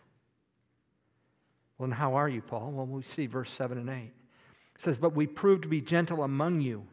Well, 1.79 1.87
then 1.87 1.97
how 1.97 2.15
are 2.15 2.29
you, 2.29 2.41
Paul? 2.41 2.71
Well, 2.71 2.85
we 2.85 3.01
see 3.01 3.25
verse 3.25 3.49
7 3.51 3.77
and 3.77 3.89
8. 3.89 3.93
It 3.95 4.11
says, 4.77 4.97
But 4.97 5.15
we 5.15 5.25
prove 5.25 5.61
to 5.61 5.67
be 5.67 5.81
gentle 5.81 6.21
among 6.21 6.61
you, 6.61 6.85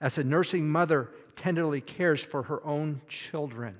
as 0.00 0.18
a 0.18 0.24
nursing 0.24 0.68
mother 0.68 1.12
tenderly 1.36 1.80
cares 1.80 2.22
for 2.22 2.42
her 2.42 2.64
own 2.66 3.00
children. 3.08 3.76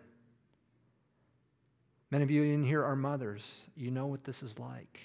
Many 2.11 2.23
of 2.23 2.31
you 2.31 2.45
in 2.45 2.62
here 2.62 2.85
are 2.85 2.95
mothers. 2.95 3.67
You 3.76 3.91
know 3.91 4.07
what 4.07 4.23
this 4.23 4.43
is 4.43 4.59
like. 4.59 5.00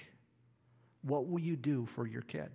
What 1.02 1.28
will 1.28 1.40
you 1.40 1.56
do 1.56 1.88
for 1.88 2.06
your 2.06 2.22
kid? 2.22 2.52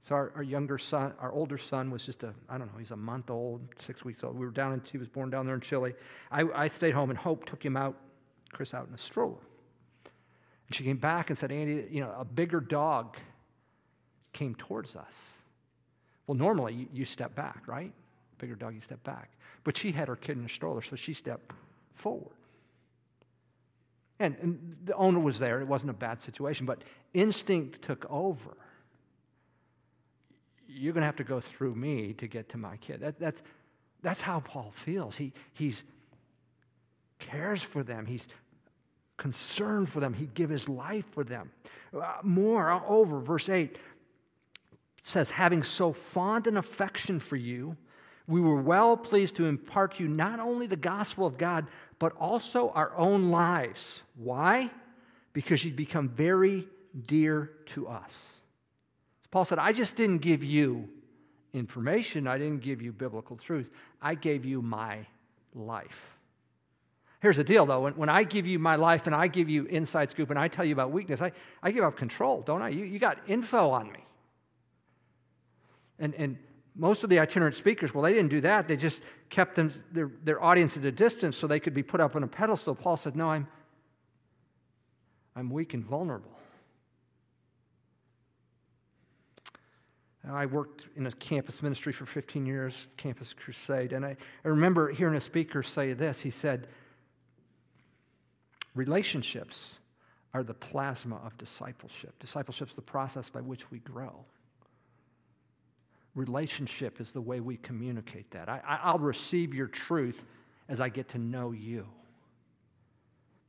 So 0.00 0.16
our, 0.16 0.32
our, 0.34 0.42
younger 0.42 0.78
son, 0.78 1.12
our 1.20 1.32
older 1.32 1.58
son 1.58 1.90
was 1.90 2.04
just 2.04 2.22
a, 2.24 2.34
I 2.48 2.58
don't 2.58 2.72
know, 2.72 2.78
he's 2.78 2.90
a 2.90 2.96
month 2.96 3.30
old, 3.30 3.62
six 3.78 4.04
weeks 4.04 4.24
old. 4.24 4.36
We 4.36 4.46
were 4.46 4.52
down 4.52 4.72
in, 4.72 4.82
he 4.90 4.98
was 4.98 5.08
born 5.08 5.30
down 5.30 5.46
there 5.46 5.54
in 5.54 5.60
Chile. 5.60 5.94
I, 6.30 6.44
I 6.54 6.68
stayed 6.68 6.94
home 6.94 7.10
and 7.10 7.18
Hope 7.18 7.44
took 7.44 7.64
him 7.64 7.76
out, 7.76 7.96
Chris 8.52 8.74
out 8.74 8.88
in 8.88 8.94
a 8.94 8.98
stroller. 8.98 9.38
And 10.68 10.74
she 10.76 10.84
came 10.84 10.98
back 10.98 11.30
and 11.30 11.38
said, 11.38 11.50
Andy, 11.50 11.86
you 11.90 12.00
know, 12.00 12.14
a 12.18 12.24
bigger 12.24 12.60
dog 12.60 13.16
came 14.32 14.54
towards 14.54 14.96
us. 14.96 15.38
Well, 16.26 16.36
normally 16.36 16.74
you, 16.74 16.88
you 16.92 17.04
step 17.04 17.34
back, 17.34 17.62
right? 17.66 17.92
Bigger 18.38 18.54
dog, 18.54 18.74
you 18.74 18.80
step 18.80 19.02
back. 19.02 19.30
But 19.64 19.76
she 19.76 19.92
had 19.92 20.08
her 20.08 20.16
kid 20.16 20.36
in 20.38 20.44
a 20.44 20.48
stroller, 20.48 20.82
so 20.82 20.94
she 20.94 21.14
stepped 21.14 21.52
forward. 21.94 22.36
And, 24.20 24.36
and 24.40 24.76
the 24.84 24.94
owner 24.94 25.20
was 25.20 25.38
there. 25.38 25.60
It 25.60 25.68
wasn't 25.68 25.90
a 25.90 25.94
bad 25.94 26.20
situation, 26.20 26.66
but 26.66 26.82
instinct 27.14 27.82
took 27.82 28.06
over 28.10 28.56
you're 30.68 30.92
going 30.92 31.02
to 31.02 31.06
have 31.06 31.16
to 31.16 31.24
go 31.24 31.40
through 31.40 31.74
me 31.74 32.12
to 32.14 32.28
get 32.28 32.50
to 32.50 32.58
my 32.58 32.76
kid. 32.76 33.00
That, 33.00 33.18
that's, 33.18 33.42
that's 34.02 34.20
how 34.20 34.40
Paul 34.40 34.70
feels. 34.72 35.16
He, 35.16 35.32
he's, 35.54 35.82
cares 37.18 37.62
for 37.62 37.82
them. 37.82 38.06
He's 38.06 38.28
concerned 39.18 39.90
for 39.90 40.00
them. 40.00 40.14
He'd 40.14 40.32
give 40.32 40.48
his 40.48 40.68
life 40.68 41.04
for 41.10 41.22
them. 41.22 41.50
Uh, 41.94 42.14
more 42.22 42.70
over, 42.70 43.20
verse 43.20 43.50
8 43.50 43.76
says, 45.02 45.30
having 45.32 45.62
so 45.62 45.92
fond 45.92 46.46
an 46.46 46.56
affection 46.56 47.18
for 47.18 47.36
you, 47.36 47.76
we 48.26 48.40
were 48.40 48.60
well 48.60 48.96
pleased 48.96 49.36
to 49.36 49.46
impart 49.46 49.94
to 49.94 50.04
you 50.04 50.08
not 50.08 50.38
only 50.38 50.66
the 50.66 50.76
gospel 50.76 51.26
of 51.26 51.38
God, 51.38 51.66
but 51.98 52.14
also 52.18 52.70
our 52.70 52.94
own 52.96 53.30
lives. 53.30 54.02
Why? 54.16 54.70
Because 55.32 55.64
you'd 55.64 55.76
become 55.76 56.08
very 56.08 56.68
dear 57.06 57.50
to 57.66 57.88
us. 57.88 58.34
Paul 59.30 59.44
said, 59.44 59.58
I 59.58 59.72
just 59.72 59.96
didn't 59.96 60.18
give 60.18 60.44
you 60.44 60.88
information, 61.52 62.26
I 62.26 62.38
didn't 62.38 62.60
give 62.60 62.82
you 62.82 62.92
biblical 62.92 63.36
truth, 63.36 63.70
I 64.00 64.14
gave 64.14 64.44
you 64.44 64.62
my 64.62 65.06
life. 65.54 66.17
Here's 67.20 67.36
the 67.36 67.44
deal 67.44 67.66
though 67.66 67.82
when, 67.82 67.94
when 67.94 68.08
I 68.08 68.22
give 68.22 68.46
you 68.46 68.58
my 68.58 68.76
life 68.76 69.06
and 69.06 69.14
I 69.14 69.26
give 69.26 69.48
you 69.48 69.64
inside 69.64 70.10
scoop 70.10 70.30
and 70.30 70.38
I 70.38 70.48
tell 70.48 70.64
you 70.64 70.72
about 70.72 70.92
weakness, 70.92 71.20
I, 71.20 71.32
I 71.62 71.70
give 71.70 71.84
up 71.84 71.96
control, 71.96 72.42
don't 72.42 72.62
I? 72.62 72.68
You, 72.68 72.84
you 72.84 72.98
got 72.98 73.18
info 73.26 73.70
on 73.70 73.90
me. 73.90 74.04
And, 75.98 76.14
and 76.14 76.38
most 76.76 77.02
of 77.02 77.10
the 77.10 77.18
itinerant 77.18 77.56
speakers, 77.56 77.92
well, 77.92 78.04
they 78.04 78.12
didn't 78.12 78.30
do 78.30 78.40
that. 78.42 78.68
They 78.68 78.76
just 78.76 79.02
kept 79.30 79.56
them, 79.56 79.72
their, 79.90 80.10
their 80.22 80.42
audience 80.42 80.76
at 80.76 80.84
a 80.84 80.92
distance 80.92 81.36
so 81.36 81.48
they 81.48 81.58
could 81.58 81.74
be 81.74 81.82
put 81.82 82.00
up 82.00 82.14
on 82.14 82.22
a 82.22 82.28
pedestal. 82.28 82.76
Paul 82.76 82.96
said, 82.96 83.16
No, 83.16 83.30
I'm, 83.30 83.48
I'm 85.34 85.50
weak 85.50 85.74
and 85.74 85.84
vulnerable. 85.84 86.38
I 90.30 90.46
worked 90.46 90.88
in 90.94 91.06
a 91.06 91.12
campus 91.12 91.62
ministry 91.62 91.92
for 91.92 92.04
15 92.04 92.44
years, 92.44 92.86
Campus 92.96 93.32
Crusade, 93.32 93.92
and 93.92 94.04
I, 94.04 94.16
I 94.44 94.48
remember 94.48 94.90
hearing 94.90 95.14
a 95.14 95.20
speaker 95.20 95.62
say 95.62 95.94
this. 95.94 96.20
He 96.20 96.30
said, 96.30 96.68
Relationships 98.78 99.80
are 100.32 100.44
the 100.44 100.54
plasma 100.54 101.16
of 101.24 101.36
discipleship. 101.36 102.16
Discipleship 102.20 102.68
is 102.68 102.76
the 102.76 102.80
process 102.80 103.28
by 103.28 103.40
which 103.40 103.72
we 103.72 103.80
grow. 103.80 104.24
Relationship 106.14 107.00
is 107.00 107.10
the 107.10 107.20
way 107.20 107.40
we 107.40 107.56
communicate 107.56 108.30
that. 108.30 108.48
I, 108.48 108.60
I'll 108.64 109.00
receive 109.00 109.52
your 109.52 109.66
truth 109.66 110.24
as 110.68 110.80
I 110.80 110.90
get 110.90 111.08
to 111.08 111.18
know 111.18 111.50
you. 111.50 111.88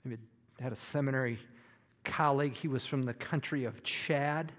Maybe 0.03 0.17
I 0.59 0.63
had 0.63 0.73
a 0.73 0.75
seminary 0.75 1.37
colleague, 2.03 2.55
he 2.55 2.67
was 2.67 2.87
from 2.87 3.03
the 3.03 3.13
country 3.13 3.65
of 3.65 3.83
Chad. 3.83 4.51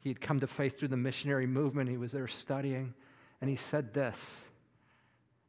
He 0.00 0.10
had 0.10 0.20
come 0.20 0.40
to 0.40 0.46
faith 0.46 0.78
through 0.78 0.88
the 0.88 0.98
missionary 0.98 1.46
movement. 1.46 1.88
He 1.88 1.96
was 1.96 2.12
there 2.12 2.28
studying, 2.28 2.92
and 3.40 3.48
he 3.48 3.56
said 3.56 3.94
this 3.94 4.44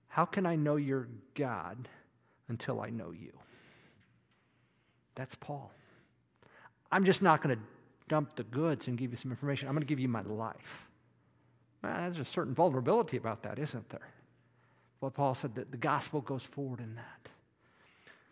How 0.07 0.23
can 0.23 0.45
I 0.45 0.55
know 0.55 0.77
your 0.77 1.09
God 1.33 1.89
until 2.47 2.79
I 2.79 2.91
know 2.91 3.11
you? 3.11 3.33
That's 5.17 5.33
Paul. 5.33 5.71
I'm 6.91 7.03
just 7.03 7.21
not 7.21 7.41
going 7.41 7.57
to 7.57 7.61
dump 8.07 8.35
the 8.35 8.43
goods 8.43 8.87
and 8.87 8.97
give 8.97 9.11
you 9.11 9.17
some 9.17 9.31
information. 9.31 9.67
I'm 9.67 9.73
going 9.73 9.81
to 9.81 9.87
give 9.87 9.99
you 9.99 10.07
my 10.07 10.21
life. 10.21 10.87
Well, 11.83 11.93
there's 11.97 12.19
a 12.19 12.25
certain 12.25 12.53
vulnerability 12.53 13.17
about 13.17 13.41
that, 13.43 13.57
isn't 13.57 13.89
there? 13.89 14.07
Well, 15.01 15.11
Paul 15.11 15.33
said 15.33 15.55
that 15.55 15.71
the 15.71 15.77
gospel 15.77 16.21
goes 16.21 16.43
forward 16.43 16.79
in 16.79 16.95
that. 16.95 17.29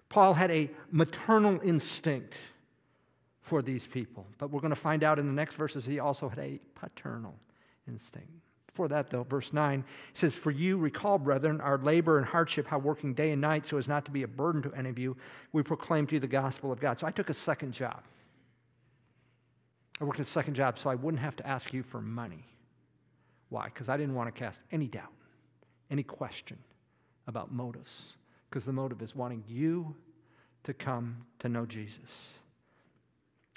Paul 0.10 0.36
had 0.36 0.52
a 0.52 0.70
maternal 0.92 1.60
instinct 1.64 2.36
for 3.42 3.64
these 3.64 3.88
people, 3.88 4.28
but 4.38 4.52
we're 4.52 4.62
going 4.62 4.70
to 4.70 4.76
find 4.76 5.04
out 5.04 5.18
in 5.18 5.26
the 5.26 5.34
next 5.34 5.56
verses 5.56 5.86
he 5.86 6.00
also 6.00 6.30
had 6.30 6.40
a 6.40 6.60
paternal 6.76 7.36
instinct. 7.88 8.30
Before 8.76 8.90
that, 8.90 9.10
though, 9.10 9.24
verse 9.24 9.54
9 9.54 9.86
says, 10.14 10.36
For 10.36 10.52
you 10.52 10.78
recall, 10.78 11.18
brethren, 11.18 11.62
our 11.62 11.78
labor 11.78 12.18
and 12.18 12.28
hardship, 12.28 12.68
how 12.68 12.78
working 12.78 13.14
day 13.14 13.32
and 13.32 13.40
night 13.40 13.66
so 13.66 13.78
as 13.78 13.88
not 13.88 14.04
to 14.04 14.12
be 14.12 14.24
a 14.24 14.28
burden 14.28 14.62
to 14.64 14.74
any 14.74 14.90
of 14.90 15.00
you, 15.00 15.16
we 15.54 15.64
proclaim 15.64 16.06
to 16.08 16.16
you 16.16 16.20
the 16.20 16.28
gospel 16.28 16.74
of 16.74 16.82
God. 16.82 17.00
So 17.00 17.08
I 17.08 17.12
took 17.12 17.30
a 17.30 17.34
second 17.34 17.72
job. 17.72 18.04
I 20.02 20.04
worked 20.04 20.20
a 20.20 20.26
second 20.26 20.56
job 20.56 20.78
so 20.78 20.90
I 20.90 20.96
wouldn't 20.96 21.24
have 21.24 21.38
to 21.38 21.48
ask 21.48 21.72
you 21.72 21.84
for 21.84 22.02
money. 22.02 22.44
Why? 23.48 23.64
Because 23.64 23.88
I 23.88 23.96
didn't 23.96 24.14
want 24.14 24.28
to 24.28 24.38
cast 24.38 24.62
any 24.74 24.88
doubt, 24.88 25.14
any 25.90 26.04
question 26.04 26.58
about 27.28 27.54
motives, 27.54 28.18
because 28.50 28.66
the 28.66 28.74
motive 28.74 29.02
is 29.02 29.16
wanting 29.16 29.46
you 29.48 29.96
to 30.66 30.74
come 30.74 31.28
to 31.40 31.48
know 31.48 31.66
Jesus. 31.66 32.32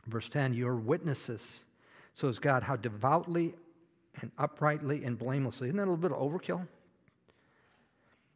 Verse 0.06 0.28
10 0.28 0.54
You 0.54 0.68
are 0.68 0.76
witnesses, 0.76 1.64
so 2.14 2.28
is 2.28 2.38
God, 2.38 2.62
how 2.62 2.76
devoutly 2.76 3.56
and 4.20 4.30
uprightly 4.38 5.04
and 5.04 5.18
blamelessly. 5.18 5.68
Isn't 5.68 5.76
that 5.76 5.84
a 5.84 5.90
little 5.90 5.96
bit 5.96 6.12
of 6.12 6.18
overkill? 6.18 6.66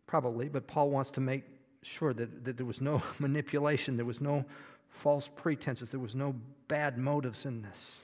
Probably, 0.06 0.48
but 0.48 0.66
Paul 0.66 0.90
wants 0.90 1.10
to 1.12 1.20
make 1.20 1.44
sure 1.82 2.12
that, 2.12 2.44
that 2.44 2.56
there 2.56 2.66
was 2.66 2.80
no 2.80 3.02
manipulation, 3.18 3.96
there 3.96 4.06
was 4.06 4.20
no 4.20 4.44
false 4.88 5.28
pretenses, 5.28 5.90
there 5.90 6.00
was 6.00 6.14
no 6.14 6.34
bad 6.68 6.98
motives 6.98 7.46
in 7.46 7.62
this. 7.62 8.00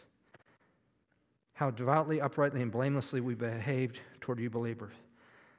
How 1.55 1.71
devoutly, 1.71 2.21
uprightly, 2.21 2.63
and 2.63 2.71
blamelessly 2.71 3.21
we 3.21 3.35
behaved 3.35 4.01
toward 4.21 4.39
you 4.39 4.49
believers. 4.49 4.95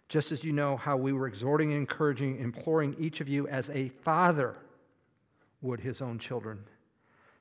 Just 0.07 0.31
as 0.31 0.43
you 0.43 0.51
know 0.51 0.75
how 0.75 0.97
we 0.97 1.13
were 1.13 1.27
exhorting, 1.27 1.71
encouraging, 1.71 2.39
imploring 2.39 2.95
each 2.97 3.21
of 3.21 3.27
you 3.27 3.47
as 3.47 3.69
a 3.69 3.89
father 3.89 4.55
would 5.61 5.81
his 5.81 6.01
own 6.01 6.17
children, 6.17 6.63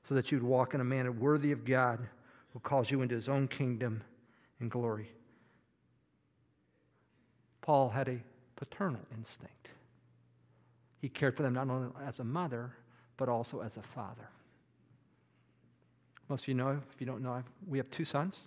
so 0.07 0.15
that 0.15 0.31
you'd 0.31 0.43
walk 0.43 0.75
in 0.75 0.81
a 0.81 0.85
manner 0.85 1.13
worthy 1.13 1.53
of 1.53 1.65
God 1.65 2.09
who 2.53 2.61
calls 2.61 2.91
you 2.91 3.01
into 3.01 3.15
his 3.15 3.29
own 3.29 3.49
kingdom 3.49 4.03
and 4.61 4.71
glory. 4.71 5.11
Paul 7.61 7.91
had 7.91 8.09
a 8.09 8.19
paternal 8.57 9.00
instinct. 9.17 9.69
He 11.00 11.09
cared 11.09 11.37
for 11.37 11.43
them 11.43 11.55
not 11.55 11.69
only 11.69 11.91
as 12.05 12.19
a 12.19 12.25
mother, 12.25 12.73
but 13.17 13.29
also 13.29 13.61
as 13.61 13.77
a 13.77 13.83
father. 13.83 14.31
Most 16.29 16.43
of 16.43 16.49
you 16.49 16.55
know, 16.55 16.81
if 16.93 17.00
you 17.00 17.07
don't 17.07 17.23
know, 17.23 17.43
we 17.67 17.79
have 17.79 17.91
two 17.91 18.05
sons 18.05 18.45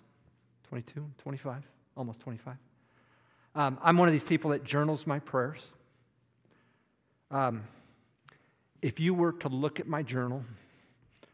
22, 0.68 1.04
25, 1.18 1.62
almost 1.96 2.20
25. 2.20 2.56
Um, 3.54 3.78
I'm 3.82 3.98
one 3.98 4.08
of 4.08 4.12
these 4.12 4.22
people 4.22 4.50
that 4.50 4.64
journals 4.64 5.06
my 5.06 5.18
prayers. 5.18 5.66
Um, 7.30 7.64
if 8.80 8.98
you 8.98 9.14
were 9.14 9.32
to 9.32 9.48
look 9.48 9.78
at 9.78 9.86
my 9.86 10.02
journal, 10.02 10.44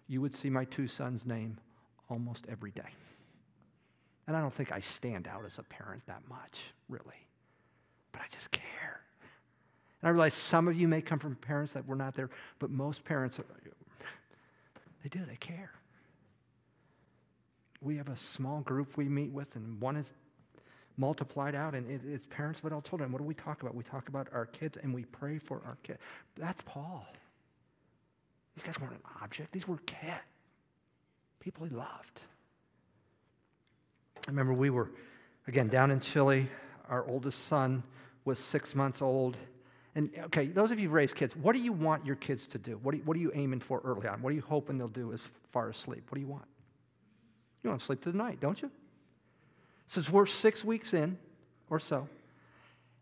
you 0.08 0.20
would 0.20 0.34
see 0.34 0.50
my 0.50 0.64
two 0.64 0.88
sons' 0.88 1.24
name 1.24 1.58
almost 2.10 2.46
every 2.48 2.70
day. 2.70 2.90
And 4.28 4.36
I 4.36 4.42
don't 4.42 4.52
think 4.52 4.70
I 4.70 4.80
stand 4.80 5.26
out 5.26 5.46
as 5.46 5.58
a 5.58 5.62
parent 5.62 6.02
that 6.06 6.20
much, 6.28 6.74
really. 6.90 7.26
But 8.12 8.20
I 8.20 8.26
just 8.30 8.50
care. 8.50 9.00
And 10.02 10.08
I 10.08 10.10
realize 10.10 10.34
some 10.34 10.68
of 10.68 10.78
you 10.78 10.86
may 10.86 11.00
come 11.00 11.18
from 11.18 11.34
parents 11.34 11.72
that 11.72 11.88
were 11.88 11.96
not 11.96 12.14
there, 12.14 12.28
but 12.58 12.70
most 12.70 13.06
parents, 13.06 13.40
they 15.02 15.08
do, 15.08 15.20
they 15.26 15.36
care. 15.36 15.72
We 17.80 17.96
have 17.96 18.10
a 18.10 18.18
small 18.18 18.60
group 18.60 18.98
we 18.98 19.08
meet 19.08 19.32
with, 19.32 19.56
and 19.56 19.80
one 19.80 19.96
is 19.96 20.12
multiplied 20.98 21.54
out, 21.54 21.74
and 21.74 21.90
it's 22.06 22.26
parents 22.26 22.60
of 22.60 22.66
adult 22.66 22.84
children. 22.84 23.10
What 23.10 23.18
do 23.18 23.24
we 23.24 23.32
talk 23.32 23.62
about? 23.62 23.74
We 23.74 23.84
talk 23.84 24.10
about 24.10 24.28
our 24.34 24.44
kids, 24.44 24.76
and 24.76 24.92
we 24.92 25.06
pray 25.06 25.38
for 25.38 25.62
our 25.64 25.78
kids. 25.82 26.00
That's 26.36 26.60
Paul. 26.66 27.06
These 28.54 28.64
guys 28.64 28.78
weren't 28.78 28.92
an 28.92 29.00
object, 29.22 29.52
these 29.52 29.66
were 29.66 29.78
kids, 29.86 30.20
people 31.40 31.64
he 31.64 31.74
loved. 31.74 32.20
I 34.26 34.30
remember 34.30 34.52
we 34.52 34.70
were, 34.70 34.90
again, 35.46 35.68
down 35.68 35.90
in 35.90 36.00
Chile. 36.00 36.48
Our 36.88 37.06
oldest 37.06 37.46
son 37.46 37.82
was 38.24 38.38
six 38.38 38.74
months 38.74 39.02
old. 39.02 39.36
And 39.94 40.10
okay, 40.24 40.46
those 40.46 40.70
of 40.70 40.78
you 40.78 40.88
who 40.88 40.94
raise 40.94 41.12
kids, 41.12 41.34
what 41.34 41.56
do 41.56 41.62
you 41.62 41.72
want 41.72 42.06
your 42.06 42.16
kids 42.16 42.46
to 42.48 42.58
do? 42.58 42.78
What, 42.82 42.94
do 42.94 43.00
what 43.04 43.16
are 43.16 43.20
you 43.20 43.32
aiming 43.34 43.60
for 43.60 43.80
early 43.84 44.06
on? 44.06 44.22
What 44.22 44.30
are 44.30 44.36
you 44.36 44.44
hoping 44.46 44.78
they'll 44.78 44.88
do 44.88 45.12
as 45.12 45.20
far 45.48 45.68
as 45.68 45.76
sleep? 45.76 46.04
What 46.10 46.16
do 46.16 46.20
you 46.20 46.28
want? 46.28 46.44
You 47.62 47.70
want 47.70 47.80
to 47.80 47.86
sleep 47.86 48.02
through 48.02 48.12
the 48.12 48.18
night, 48.18 48.38
don't 48.38 48.60
you? 48.60 48.70
Since 49.86 50.10
we're 50.10 50.26
six 50.26 50.64
weeks 50.64 50.94
in 50.94 51.18
or 51.70 51.80
so, 51.80 52.08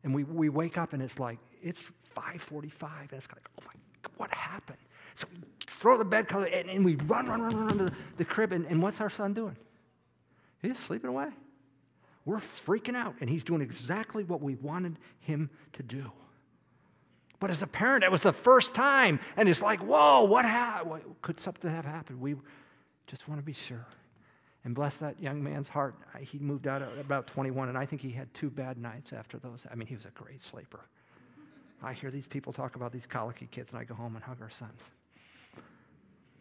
and 0.05 0.15
we, 0.15 0.25
we 0.25 0.49
wake 0.49 0.79
up 0.79 0.93
and 0.93 1.03
it's 1.03 1.19
like, 1.19 1.39
it's 1.61 1.91
5.45, 2.17 2.53
and 2.53 3.13
it's 3.13 3.29
like, 3.31 3.49
oh 3.59 3.65
my, 3.67 3.73
God, 4.03 4.13
what 4.17 4.33
happened? 4.33 4.79
So 5.17 5.27
we 5.33 5.39
throw 5.67 5.99
the 5.99 6.05
bed 6.05 6.29
cover 6.29 6.47
and, 6.47 6.71
and 6.71 6.85
we 6.85 6.95
run, 6.95 7.27
run, 7.27 7.43
run, 7.43 7.57
run 7.57 7.79
to 7.79 7.85
the, 7.87 7.93
the 8.17 8.25
crib, 8.25 8.53
and, 8.53 8.65
and 8.67 8.81
what's 8.81 9.01
our 9.01 9.11
son 9.11 9.35
doing? 9.35 9.57
He's 10.67 10.79
sleeping 10.79 11.11
away. 11.11 11.29
We're 12.25 12.39
freaking 12.39 12.97
out, 12.97 13.15
and 13.21 13.31
he's 13.31 13.45
doing 13.45 13.61
exactly 13.61 14.25
what 14.25 14.43
we 14.43 14.57
wanted 14.57 14.99
him 15.21 15.49
to 15.75 15.83
do. 15.83 16.11
But 17.39 17.51
as 17.51 17.63
a 17.63 17.67
parent, 17.67 18.03
it 18.03 18.11
was 18.11 18.23
the 18.23 18.33
first 18.33 18.75
time, 18.75 19.21
and 19.37 19.49
it's 19.49 19.63
like, 19.63 19.81
whoa, 19.81 20.25
what 20.25 20.45
happened? 20.45 21.03
Could 21.23 21.39
something 21.39 21.71
have 21.71 21.85
happened? 21.85 22.21
We 22.21 22.35
just 23.07 23.29
want 23.29 23.41
to 23.41 23.45
be 23.45 23.53
sure. 23.53 23.87
And 24.65 24.75
bless 24.75 24.99
that 24.99 25.21
young 25.23 25.45
man's 25.45 25.69
heart. 25.69 25.95
He 26.21 26.41
moved 26.41 26.67
out 26.67 26.83
at 26.83 26.99
about 26.99 27.29
21, 27.29 27.69
and 27.69 27.79
I 27.79 27.87
think 27.87 28.03
he 28.03 28.11
had 28.11 28.33
two 28.35 28.51
bad 28.51 28.77
nights 28.79 29.13
after 29.13 29.39
those. 29.39 29.65
I 29.71 29.77
mean, 29.77 29.87
he 29.87 29.95
was 29.95 30.07
a 30.07 30.11
great 30.11 30.41
sleeper. 30.41 30.81
I 31.81 31.93
hear 31.93 32.11
these 32.11 32.27
people 32.27 32.53
talk 32.53 32.75
about 32.75 32.91
these 32.91 33.07
colicky 33.07 33.47
kids, 33.49 33.71
and 33.71 33.81
I 33.81 33.85
go 33.85 33.95
home 33.95 34.17
and 34.17 34.25
hug 34.25 34.39
our 34.41 34.51
sons. 34.51 34.91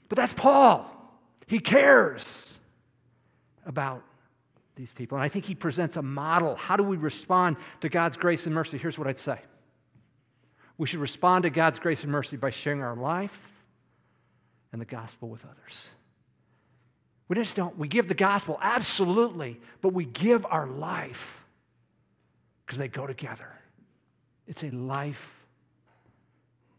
But 0.10 0.16
that's 0.16 0.34
Paul. 0.34 0.90
He 1.46 1.60
cares 1.60 2.60
about 3.68 4.02
these 4.76 4.92
people. 4.92 5.18
And 5.18 5.24
I 5.24 5.30
think 5.30 5.46
he 5.46 5.56
presents 5.56 5.98
a 5.98 6.02
model. 6.02 6.56
How 6.56 6.76
do 6.76 6.84
we 6.84 6.98
respond 6.98 7.58
to 7.82 7.90
God's 7.90 8.18
grace 8.18 8.46
and 8.46 8.54
mercy? 8.54 8.78
Here's 8.78 8.98
what 8.98 9.08
I'd 9.08 9.20
say 9.20 9.40
We 10.78 10.88
should 10.88 11.00
respond 11.00 11.44
to 11.44 11.50
God's 11.50 11.80
grace 11.80 12.04
and 12.04 12.12
mercy 12.12 12.38
by 12.38 12.50
sharing 12.50 12.82
our 12.82 12.96
life 12.96 13.52
and 14.72 14.82
the 14.82 14.86
gospel 14.86 15.30
with 15.30 15.46
others. 15.46 15.88
We 17.28 17.36
just 17.36 17.56
don't, 17.56 17.78
we 17.78 17.88
give 17.88 18.08
the 18.08 18.14
gospel, 18.14 18.60
absolutely, 18.62 19.60
but 19.82 19.94
we 19.94 20.06
give 20.06 20.46
our 20.46 20.68
life 20.68 21.44
because 22.66 22.78
they 22.78 22.88
go 22.88 23.08
together. 23.08 23.52
It's 24.48 24.64
a 24.64 24.70
life 24.70 25.44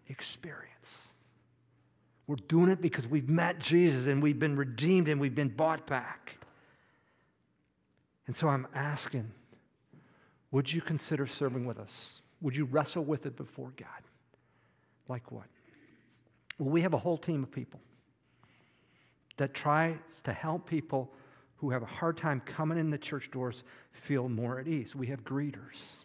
experience. 0.08 1.08
We're 2.28 2.36
doing 2.36 2.70
it 2.70 2.80
because 2.80 3.06
we've 3.08 3.28
met 3.28 3.58
Jesus 3.58 4.06
and 4.06 4.22
we've 4.22 4.38
been 4.38 4.56
redeemed 4.56 5.08
and 5.08 5.20
we've 5.20 5.34
been 5.34 5.48
bought 5.48 5.86
back. 5.86 6.38
And 8.26 8.34
so 8.34 8.48
I'm 8.48 8.66
asking, 8.74 9.30
would 10.50 10.72
you 10.72 10.80
consider 10.80 11.26
serving 11.26 11.66
with 11.66 11.78
us? 11.78 12.20
Would 12.40 12.56
you 12.56 12.64
wrestle 12.64 13.04
with 13.04 13.26
it 13.26 13.36
before 13.36 13.72
God? 13.76 13.88
Like 15.08 15.30
what? 15.30 15.46
Well, 16.58 16.70
we 16.70 16.82
have 16.82 16.94
a 16.94 16.98
whole 16.98 17.18
team 17.18 17.42
of 17.42 17.50
people 17.50 17.80
that 19.36 19.54
tries 19.54 19.96
to 20.24 20.32
help 20.32 20.68
people 20.68 21.12
who 21.56 21.70
have 21.70 21.82
a 21.82 21.86
hard 21.86 22.16
time 22.16 22.40
coming 22.40 22.78
in 22.78 22.90
the 22.90 22.98
church 22.98 23.30
doors 23.30 23.64
feel 23.92 24.28
more 24.28 24.58
at 24.58 24.68
ease. 24.68 24.94
We 24.94 25.06
have 25.08 25.24
greeters. 25.24 26.04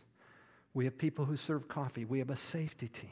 We 0.74 0.86
have 0.86 0.98
people 0.98 1.26
who 1.26 1.36
serve 1.36 1.68
coffee. 1.68 2.06
We 2.06 2.20
have 2.20 2.30
a 2.30 2.36
safety 2.36 2.88
team 2.88 3.10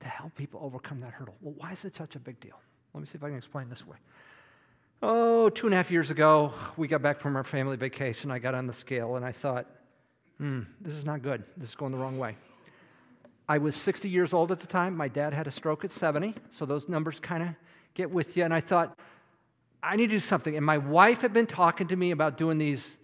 to 0.00 0.08
help 0.08 0.34
people 0.34 0.60
overcome 0.62 1.00
that 1.00 1.12
hurdle. 1.12 1.34
Well, 1.40 1.54
why 1.56 1.72
is 1.72 1.84
it 1.84 1.96
such 1.96 2.16
a 2.16 2.18
big 2.18 2.40
deal? 2.40 2.60
Let 2.92 3.00
me 3.00 3.06
see 3.06 3.16
if 3.16 3.24
I 3.24 3.28
can 3.28 3.38
explain 3.38 3.70
this 3.70 3.86
way. 3.86 3.96
Oh, 5.02 5.50
two 5.50 5.66
and 5.66 5.74
a 5.74 5.76
half 5.76 5.90
years 5.90 6.10
ago, 6.10 6.52
we 6.76 6.88
got 6.88 7.02
back 7.02 7.20
from 7.20 7.36
our 7.36 7.44
family 7.44 7.76
vacation. 7.76 8.30
I 8.30 8.38
got 8.38 8.54
on 8.54 8.66
the 8.66 8.72
scale 8.72 9.16
and 9.16 9.24
I 9.24 9.32
thought, 9.32 9.66
hmm, 10.38 10.62
this 10.80 10.94
is 10.94 11.04
not 11.04 11.22
good. 11.22 11.44
This 11.56 11.70
is 11.70 11.74
going 11.74 11.92
the 11.92 11.98
wrong 11.98 12.18
way. 12.18 12.36
I 13.48 13.58
was 13.58 13.76
60 13.76 14.08
years 14.08 14.32
old 14.32 14.50
at 14.50 14.60
the 14.60 14.66
time. 14.66 14.96
My 14.96 15.08
dad 15.08 15.34
had 15.34 15.46
a 15.46 15.50
stroke 15.50 15.84
at 15.84 15.90
70, 15.90 16.34
so 16.50 16.64
those 16.64 16.88
numbers 16.88 17.20
kind 17.20 17.42
of 17.42 17.48
get 17.92 18.10
with 18.10 18.36
you. 18.36 18.44
And 18.44 18.54
I 18.54 18.60
thought, 18.60 18.98
I 19.82 19.96
need 19.96 20.06
to 20.06 20.12
do 20.12 20.18
something. 20.18 20.56
And 20.56 20.64
my 20.64 20.78
wife 20.78 21.20
had 21.20 21.34
been 21.34 21.46
talking 21.46 21.86
to 21.88 21.96
me 21.96 22.10
about 22.10 22.38
doing 22.38 22.56
these 22.56 22.96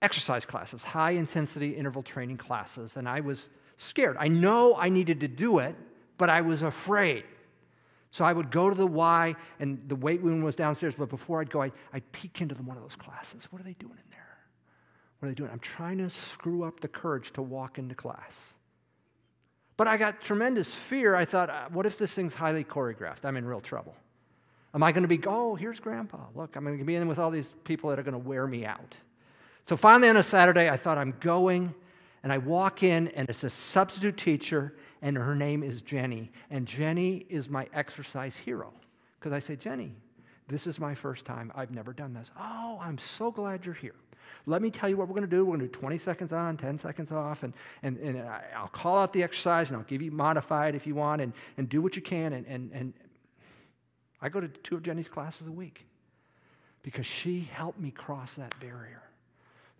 exercise 0.00 0.44
classes, 0.44 0.84
high 0.84 1.12
intensity 1.12 1.70
interval 1.70 2.02
training 2.02 2.36
classes. 2.36 2.96
And 2.96 3.08
I 3.08 3.20
was 3.20 3.50
scared. 3.76 4.16
I 4.20 4.28
know 4.28 4.76
I 4.78 4.88
needed 4.88 5.20
to 5.20 5.28
do 5.28 5.58
it, 5.58 5.74
but 6.16 6.30
I 6.30 6.42
was 6.42 6.62
afraid. 6.62 7.24
So 8.16 8.24
I 8.24 8.32
would 8.32 8.50
go 8.50 8.70
to 8.70 8.74
the 8.74 8.86
Y, 8.86 9.36
and 9.60 9.78
the 9.90 9.94
weight 9.94 10.22
room 10.22 10.40
was 10.40 10.56
downstairs. 10.56 10.94
But 10.96 11.10
before 11.10 11.42
I'd 11.42 11.50
go, 11.50 11.60
I'd, 11.60 11.74
I'd 11.92 12.12
peek 12.12 12.40
into 12.40 12.54
the, 12.54 12.62
one 12.62 12.78
of 12.78 12.82
those 12.82 12.96
classes. 12.96 13.46
What 13.50 13.60
are 13.60 13.62
they 13.62 13.74
doing 13.74 13.92
in 13.92 14.10
there? 14.10 14.38
What 15.18 15.26
are 15.26 15.30
they 15.32 15.34
doing? 15.34 15.50
I'm 15.52 15.58
trying 15.58 15.98
to 15.98 16.08
screw 16.08 16.64
up 16.64 16.80
the 16.80 16.88
courage 16.88 17.32
to 17.32 17.42
walk 17.42 17.76
into 17.76 17.94
class. 17.94 18.54
But 19.76 19.86
I 19.86 19.98
got 19.98 20.22
tremendous 20.22 20.72
fear. 20.72 21.14
I 21.14 21.26
thought, 21.26 21.50
uh, 21.50 21.68
what 21.70 21.84
if 21.84 21.98
this 21.98 22.14
thing's 22.14 22.32
highly 22.32 22.64
choreographed? 22.64 23.26
I'm 23.26 23.36
in 23.36 23.44
real 23.44 23.60
trouble. 23.60 23.94
Am 24.72 24.82
I 24.82 24.92
going 24.92 25.02
to 25.02 25.08
be, 25.08 25.20
oh, 25.26 25.54
here's 25.54 25.78
grandpa. 25.78 26.20
Look, 26.34 26.56
I'm 26.56 26.64
going 26.64 26.78
to 26.78 26.84
be 26.84 26.94
in 26.94 27.08
with 27.08 27.18
all 27.18 27.30
these 27.30 27.54
people 27.64 27.90
that 27.90 27.98
are 27.98 28.02
going 28.02 28.12
to 28.12 28.28
wear 28.28 28.46
me 28.46 28.64
out. 28.64 28.96
So 29.66 29.76
finally, 29.76 30.08
on 30.08 30.16
a 30.16 30.22
Saturday, 30.22 30.70
I 30.70 30.78
thought, 30.78 30.96
I'm 30.96 31.12
going. 31.20 31.74
And 32.22 32.32
I 32.32 32.38
walk 32.38 32.82
in, 32.82 33.08
and 33.08 33.28
it's 33.28 33.44
a 33.44 33.50
substitute 33.50 34.16
teacher, 34.16 34.74
and 35.02 35.16
her 35.16 35.34
name 35.34 35.62
is 35.62 35.82
Jenny. 35.82 36.32
And 36.50 36.66
Jenny 36.66 37.26
is 37.28 37.48
my 37.48 37.68
exercise 37.72 38.36
hero. 38.36 38.72
Because 39.18 39.32
I 39.32 39.38
say, 39.38 39.56
Jenny, 39.56 39.92
this 40.48 40.66
is 40.66 40.78
my 40.78 40.94
first 40.94 41.24
time. 41.24 41.52
I've 41.54 41.70
never 41.70 41.92
done 41.92 42.14
this. 42.14 42.30
Oh, 42.38 42.78
I'm 42.80 42.98
so 42.98 43.30
glad 43.30 43.66
you're 43.66 43.74
here. 43.74 43.94
Let 44.46 44.62
me 44.62 44.70
tell 44.70 44.88
you 44.88 44.96
what 44.96 45.08
we're 45.08 45.14
going 45.14 45.28
to 45.28 45.36
do. 45.36 45.44
We're 45.44 45.56
going 45.56 45.68
to 45.68 45.72
do 45.72 45.80
20 45.80 45.98
seconds 45.98 46.32
on, 46.32 46.56
10 46.56 46.78
seconds 46.78 47.10
off, 47.10 47.42
and, 47.42 47.52
and, 47.82 47.96
and 47.98 48.22
I'll 48.56 48.68
call 48.68 48.98
out 48.98 49.12
the 49.12 49.22
exercise 49.24 49.70
and 49.70 49.76
I'll 49.76 49.84
give 49.84 50.02
you 50.02 50.12
modified 50.12 50.74
if 50.74 50.86
you 50.86 50.94
want, 50.94 51.20
and, 51.20 51.32
and 51.56 51.68
do 51.68 51.82
what 51.82 51.96
you 51.96 52.02
can. 52.02 52.32
And, 52.32 52.46
and, 52.46 52.70
and 52.72 52.92
I 54.20 54.28
go 54.28 54.40
to 54.40 54.48
two 54.48 54.76
of 54.76 54.82
Jenny's 54.82 55.08
classes 55.08 55.48
a 55.48 55.52
week 55.52 55.86
because 56.82 57.06
she 57.06 57.48
helped 57.52 57.80
me 57.80 57.90
cross 57.90 58.34
that 58.34 58.58
barrier. 58.60 59.02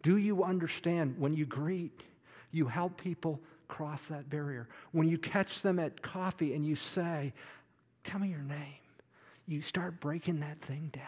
Do 0.02 0.16
you 0.16 0.42
understand 0.42 1.16
when 1.18 1.34
you 1.34 1.46
greet, 1.46 2.02
you 2.56 2.66
help 2.66 3.00
people 3.00 3.40
cross 3.68 4.08
that 4.08 4.30
barrier? 4.30 4.66
When 4.92 5.08
you 5.08 5.18
catch 5.18 5.62
them 5.62 5.78
at 5.78 6.02
coffee 6.02 6.54
and 6.54 6.64
you 6.64 6.76
say, 6.76 7.32
Tell 8.04 8.20
me 8.20 8.28
your 8.28 8.38
name, 8.38 8.78
you 9.48 9.60
start 9.60 10.00
breaking 10.00 10.38
that 10.40 10.60
thing 10.60 10.90
down. 10.92 11.02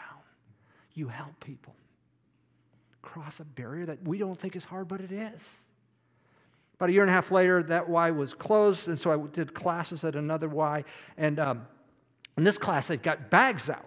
You 0.94 1.06
help 1.06 1.38
people 1.38 1.76
cross 3.02 3.38
a 3.38 3.44
barrier 3.44 3.86
that 3.86 4.02
we 4.06 4.18
don't 4.18 4.38
think 4.38 4.56
is 4.56 4.64
hard, 4.64 4.88
but 4.88 5.00
it 5.00 5.12
is. 5.12 5.64
About 6.74 6.90
a 6.90 6.92
year 6.92 7.02
and 7.02 7.10
a 7.10 7.14
half 7.14 7.30
later, 7.30 7.62
that 7.62 7.88
Y 7.88 8.10
was 8.10 8.34
closed, 8.34 8.88
and 8.88 8.98
so 8.98 9.12
I 9.12 9.26
did 9.28 9.54
classes 9.54 10.04
at 10.04 10.16
another 10.16 10.48
Y. 10.48 10.84
And 11.16 11.38
um, 11.38 11.66
in 12.36 12.44
this 12.44 12.58
class, 12.58 12.88
they've 12.88 13.00
got 13.00 13.30
bags 13.30 13.70
out, 13.70 13.86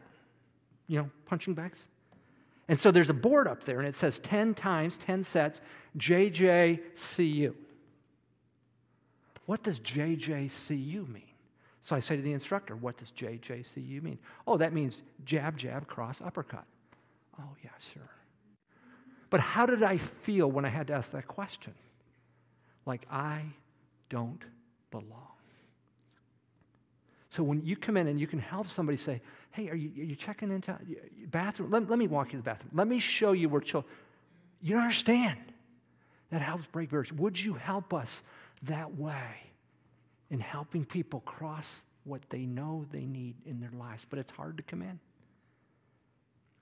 you 0.87 0.99
know, 0.99 1.09
punching 1.25 1.53
bags. 1.53 1.87
And 2.67 2.79
so 2.79 2.91
there's 2.91 3.09
a 3.09 3.13
board 3.13 3.47
up 3.47 3.63
there, 3.63 3.79
and 3.79 3.87
it 3.87 3.95
says 3.95 4.19
10 4.19 4.53
times, 4.53 4.97
10 4.97 5.23
sets, 5.23 5.61
JJCU. 5.97 7.53
What 9.45 9.63
does 9.63 9.79
JJCU 9.79 11.07
mean? 11.07 11.23
So 11.81 11.95
I 11.95 11.99
say 11.99 12.15
to 12.15 12.21
the 12.21 12.33
instructor, 12.33 12.75
What 12.75 12.97
does 12.97 13.11
JJCU 13.11 14.01
mean? 14.01 14.19
Oh, 14.47 14.57
that 14.57 14.71
means 14.71 15.03
jab, 15.25 15.57
jab, 15.57 15.87
cross, 15.87 16.21
uppercut. 16.21 16.65
Oh, 17.39 17.55
yeah, 17.63 17.71
sure. 17.79 18.09
But 19.31 19.39
how 19.39 19.65
did 19.65 19.81
I 19.81 19.97
feel 19.97 20.51
when 20.51 20.65
I 20.65 20.69
had 20.69 20.87
to 20.87 20.93
ask 20.93 21.11
that 21.11 21.27
question? 21.27 21.73
Like 22.85 23.05
I 23.09 23.43
don't 24.09 24.43
belong. 24.91 25.27
So 27.29 27.43
when 27.43 27.65
you 27.65 27.77
come 27.77 27.95
in 27.95 28.07
and 28.07 28.19
you 28.19 28.27
can 28.27 28.39
help 28.39 28.67
somebody 28.67 28.97
say, 28.97 29.21
hey, 29.51 29.69
are 29.69 29.75
you, 29.75 29.91
are 30.01 30.05
you 30.05 30.15
checking 30.15 30.51
into 30.51 30.77
bathroom? 31.27 31.71
Let, 31.71 31.89
let 31.89 31.99
me 31.99 32.07
walk 32.07 32.27
you 32.27 32.31
to 32.31 32.37
the 32.37 32.43
bathroom. 32.43 32.71
Let 32.73 32.87
me 32.87 32.99
show 32.99 33.33
you 33.33 33.49
where 33.49 33.61
children, 33.61 33.93
you 34.61 34.73
don't 34.73 34.83
understand. 34.83 35.37
That 36.31 36.41
helps 36.41 36.65
break 36.67 36.89
barriers. 36.89 37.11
Would 37.11 37.41
you 37.41 37.53
help 37.55 37.93
us 37.93 38.23
that 38.63 38.95
way 38.95 39.51
in 40.29 40.39
helping 40.39 40.85
people 40.85 41.19
cross 41.21 41.83
what 42.05 42.21
they 42.29 42.45
know 42.45 42.85
they 42.91 43.05
need 43.05 43.35
in 43.45 43.59
their 43.59 43.71
lives? 43.77 44.05
But 44.09 44.19
it's 44.19 44.31
hard 44.31 44.57
to 44.57 44.63
come 44.63 44.81
in. 44.81 44.99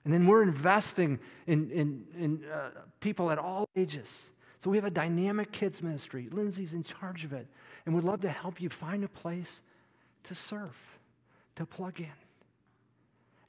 And 0.04 0.12
then 0.12 0.26
we're 0.26 0.42
investing 0.42 1.20
in, 1.46 1.70
in, 1.70 2.04
in 2.18 2.40
uh, 2.50 2.70
people 3.00 3.30
at 3.30 3.38
all 3.38 3.68
ages. 3.76 4.30
So 4.58 4.70
we 4.70 4.76
have 4.76 4.84
a 4.84 4.90
dynamic 4.90 5.52
kids 5.52 5.82
ministry. 5.82 6.28
Lindsay's 6.32 6.74
in 6.74 6.82
charge 6.82 7.24
of 7.24 7.32
it. 7.32 7.46
And 7.86 7.94
we'd 7.94 8.04
love 8.04 8.20
to 8.22 8.28
help 8.28 8.60
you 8.60 8.68
find 8.68 9.04
a 9.04 9.08
place 9.08 9.62
to 10.24 10.34
serve, 10.34 10.98
to 11.56 11.64
plug 11.64 12.00
in. 12.00 12.06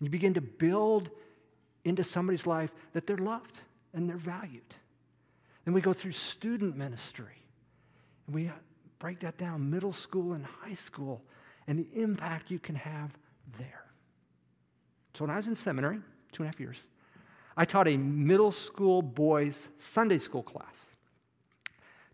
And 0.02 0.08
you 0.08 0.10
begin 0.10 0.34
to 0.34 0.42
build 0.42 1.12
into 1.86 2.04
somebody's 2.04 2.48
life 2.48 2.74
that 2.94 3.06
they're 3.06 3.18
loved 3.18 3.62
and 3.94 4.10
they're 4.10 4.18
valued. 4.18 4.74
Then 5.64 5.76
we 5.76 5.80
go 5.80 5.94
through 5.94 6.14
student 6.14 6.76
ministry 6.76 7.46
and 8.26 8.36
we 8.36 8.52
break 8.98 9.20
that 9.20 9.38
down 9.38 9.70
middle 9.70 9.94
school 9.94 10.34
and 10.34 10.44
high 10.44 10.74
school 10.74 11.22
and 11.68 11.78
the 11.78 11.88
impact 11.94 12.50
you 12.50 12.58
can 12.58 12.76
have 12.76 13.12
there. 13.60 13.86
So 15.14 15.24
when 15.26 15.32
I 15.32 15.36
was 15.36 15.48
in 15.48 15.56
seminary, 15.56 16.00
two 16.32 16.42
and 16.42 16.48
a 16.48 16.52
half 16.52 16.60
years, 16.60 16.82
I 17.56 17.66
taught 17.66 17.88
a 17.88 17.96
middle 17.96 18.52
school 18.52 19.04
boys 19.04 19.68
Sunday 19.78 20.18
school 20.18 20.42
class. 20.42 20.88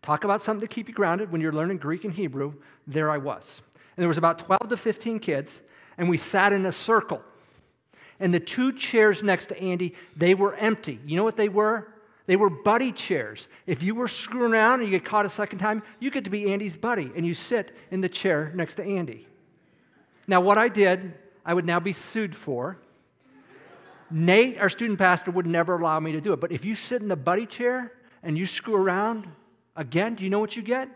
Talk 0.02 0.26
about 0.26 0.42
something 0.42 0.68
to 0.68 0.74
keep 0.74 0.90
you 0.90 0.94
grounded 0.94 1.32
when 1.32 1.40
you're 1.40 1.54
learning 1.54 1.78
Greek 1.78 2.04
and 2.04 2.14
Hebrew. 2.14 2.56
There 2.86 3.10
I 3.10 3.18
was 3.18 3.62
and 3.98 4.04
there 4.04 4.08
was 4.08 4.20
about 4.20 4.38
12 4.40 4.70
to 4.70 4.78
15 4.78 5.20
kids, 5.20 5.62
and 5.98 6.08
we 6.08 6.18
sat 6.18 6.54
in 6.54 6.66
a 6.68 6.72
circle. 6.72 7.24
And 8.20 8.34
the 8.34 8.40
two 8.40 8.74
chairs 8.74 9.24
next 9.24 9.48
to 9.48 9.60
Andy, 9.60 9.96
they 10.16 10.34
were 10.34 10.56
empty. 10.56 11.00
You 11.06 11.18
know 11.18 11.24
what 11.24 11.38
they 11.38 11.50
were? 11.50 11.88
They 12.26 12.36
were 12.36 12.50
buddy 12.50 12.92
chairs. 12.92 13.48
If 13.66 13.82
you 13.82 13.96
were 13.96 14.08
screwing 14.08 14.54
around 14.54 14.82
and 14.82 14.90
you 14.90 15.00
get 15.00 15.06
caught 15.06 15.26
a 15.26 15.30
second 15.30 15.60
time, 15.60 15.82
you 16.00 16.12
get 16.12 16.26
to 16.26 16.30
be 16.30 16.52
Andy's 16.52 16.76
buddy, 16.76 17.12
and 17.16 17.26
you 17.26 17.34
sit 17.34 17.76
in 17.90 18.02
the 18.02 18.10
chair 18.10 18.52
next 18.54 18.76
to 18.76 18.84
Andy. 18.84 19.28
Now, 20.28 20.42
what 20.42 20.58
I 20.58 20.68
did, 20.68 21.14
I 21.46 21.54
would 21.54 21.66
now 21.66 21.80
be 21.80 21.94
sued 21.94 22.36
for. 22.36 22.80
Nate, 24.12 24.60
our 24.60 24.70
student 24.70 25.00
pastor, 25.00 25.32
would 25.32 25.48
never 25.48 25.78
allow 25.78 26.00
me 26.00 26.12
to 26.14 26.22
do 26.22 26.34
it. 26.34 26.42
But 26.42 26.52
if 26.52 26.66
you 26.66 26.76
sit 26.76 27.02
in 27.02 27.08
the 27.08 27.16
buddy 27.16 27.46
chair 27.46 27.94
and 28.24 28.38
you 28.38 28.46
screw 28.46 28.76
around, 28.76 29.28
again, 29.76 30.16
do 30.16 30.24
you 30.24 30.30
know 30.30 30.40
what 30.40 30.56
you 30.56 30.62
get? 30.62 30.90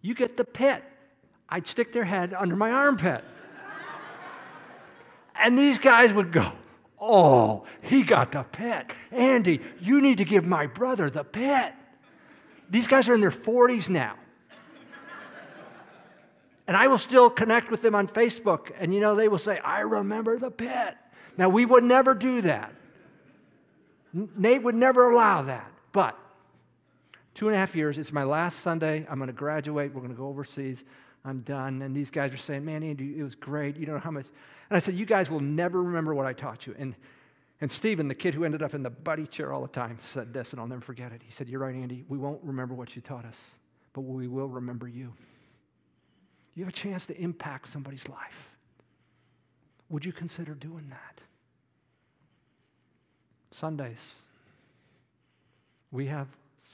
You 0.00 0.14
get 0.14 0.36
the 0.36 0.44
pit. 0.44 0.84
I'd 1.48 1.66
stick 1.66 1.92
their 1.92 2.04
head 2.04 2.34
under 2.34 2.56
my 2.56 2.70
armpit. 2.70 3.24
And 5.34 5.58
these 5.58 5.78
guys 5.78 6.12
would 6.12 6.32
go, 6.32 6.50
Oh, 7.00 7.64
he 7.80 8.04
got 8.04 8.30
the 8.30 8.44
pet. 8.44 8.94
Andy, 9.10 9.60
you 9.80 10.00
need 10.00 10.18
to 10.18 10.24
give 10.24 10.46
my 10.46 10.66
brother 10.66 11.10
the 11.10 11.24
pet. 11.24 11.76
These 12.70 12.86
guys 12.86 13.08
are 13.08 13.14
in 13.14 13.20
their 13.20 13.32
40s 13.32 13.90
now. 13.90 14.14
And 16.68 16.76
I 16.76 16.86
will 16.86 16.98
still 16.98 17.28
connect 17.28 17.72
with 17.72 17.82
them 17.82 17.96
on 17.96 18.06
Facebook. 18.06 18.70
And 18.78 18.94
you 18.94 19.00
know, 19.00 19.16
they 19.16 19.26
will 19.26 19.38
say, 19.38 19.58
I 19.58 19.80
remember 19.80 20.38
the 20.38 20.52
pet. 20.52 20.96
Now, 21.36 21.48
we 21.48 21.66
would 21.66 21.82
never 21.82 22.14
do 22.14 22.42
that. 22.42 22.72
Nate 24.12 24.62
would 24.62 24.76
never 24.76 25.10
allow 25.10 25.42
that. 25.42 25.72
But 25.90 26.16
Two 27.34 27.48
and 27.48 27.56
a 27.56 27.58
half 27.58 27.74
years. 27.74 27.96
It's 27.96 28.12
my 28.12 28.24
last 28.24 28.60
Sunday. 28.60 29.06
I'm 29.08 29.18
going 29.18 29.28
to 29.28 29.32
graduate. 29.32 29.94
We're 29.94 30.00
going 30.00 30.12
to 30.12 30.18
go 30.18 30.28
overseas. 30.28 30.84
I'm 31.24 31.40
done. 31.40 31.82
And 31.82 31.94
these 31.94 32.10
guys 32.10 32.32
were 32.32 32.36
saying, 32.36 32.64
Man, 32.64 32.82
Andy, 32.82 33.18
it 33.18 33.22
was 33.22 33.34
great. 33.34 33.76
You 33.76 33.86
don't 33.86 33.96
know 33.96 34.00
how 34.00 34.10
much. 34.10 34.26
And 34.70 34.76
I 34.76 34.80
said, 34.80 34.94
You 34.94 35.06
guys 35.06 35.30
will 35.30 35.40
never 35.40 35.82
remember 35.82 36.14
what 36.14 36.26
I 36.26 36.32
taught 36.32 36.66
you. 36.66 36.74
And, 36.78 36.94
and 37.60 37.70
Stephen, 37.70 38.08
the 38.08 38.14
kid 38.14 38.34
who 38.34 38.44
ended 38.44 38.62
up 38.62 38.74
in 38.74 38.82
the 38.82 38.90
buddy 38.90 39.26
chair 39.26 39.52
all 39.52 39.62
the 39.62 39.68
time, 39.68 39.98
said 40.02 40.32
this, 40.32 40.52
and 40.52 40.60
I'll 40.60 40.66
never 40.66 40.80
forget 40.80 41.12
it. 41.12 41.22
He 41.24 41.30
said, 41.30 41.48
You're 41.48 41.60
right, 41.60 41.74
Andy. 41.74 42.04
We 42.08 42.18
won't 42.18 42.40
remember 42.42 42.74
what 42.74 42.96
you 42.96 43.02
taught 43.02 43.24
us, 43.24 43.54
but 43.92 44.00
we 44.02 44.26
will 44.28 44.48
remember 44.48 44.88
you. 44.88 45.14
You 46.54 46.64
have 46.64 46.72
a 46.72 46.76
chance 46.76 47.06
to 47.06 47.18
impact 47.18 47.68
somebody's 47.68 48.08
life. 48.08 48.50
Would 49.88 50.04
you 50.04 50.12
consider 50.12 50.54
doing 50.54 50.88
that? 50.90 51.20
Sundays, 53.50 54.16
we 55.90 56.06
have 56.06 56.26